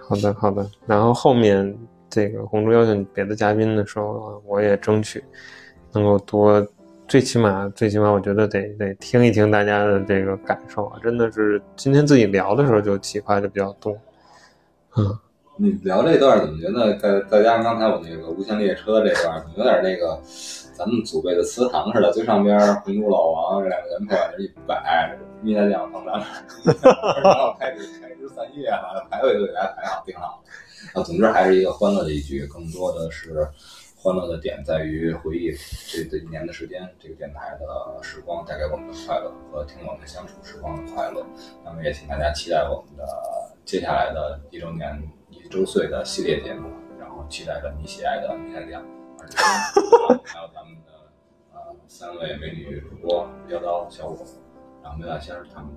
[0.00, 0.68] 好的好的。
[0.88, 1.72] 然后后面
[2.10, 5.22] 这个红珠邀请别的嘉宾的时候啊，我也争取
[5.92, 6.66] 能够多，
[7.06, 13.96] 最起码最起码我觉得得得听一听大家的这个感受啊，真的是今天自己聊的时候就启发就比较多。
[14.96, 15.16] 嗯，
[15.56, 20.20] 你聊这段怎么觉得再再加上刚才我那个无线列车这段，怎么有点那个
[20.74, 22.12] 咱们祖辈的祠堂似的？
[22.12, 26.26] 最上边红珠老王这两个人配往这一摆，蜜大酱放咱们，
[27.22, 30.42] 然后开始开枝散叶了，排位都给大家排好定好。
[30.92, 33.48] 啊，总之还是一个欢乐的一局，更多的是
[33.96, 35.52] 欢乐的点在于回忆
[35.88, 41.24] 这这一年的时间，这个电台的时光带给我们的快乐和听我们相处时光的快乐。
[41.64, 43.06] 那么也请大家期待我们的
[43.64, 45.00] 接下来的一周年
[45.30, 46.68] 一周岁的系列节目，
[46.98, 48.82] 然后期待着你喜爱的米太亮、
[49.18, 49.44] 二十三，
[50.24, 50.62] 还有咱
[51.96, 54.18] 三位美女主播妖刀、小五，
[54.82, 55.70] 然后梅大仙儿他们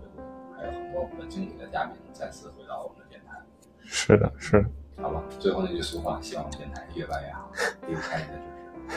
[0.58, 3.40] 还有很多我们的经理的嘉宾再次回到我们的电台。
[3.86, 4.68] 是的，是的。
[5.00, 7.52] 好吧，最后那句俗话，希望我们电台越办越好，
[7.88, 8.46] 离不开你的支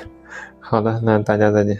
[0.00, 0.08] 持。
[0.60, 1.78] 好的，那大家再见。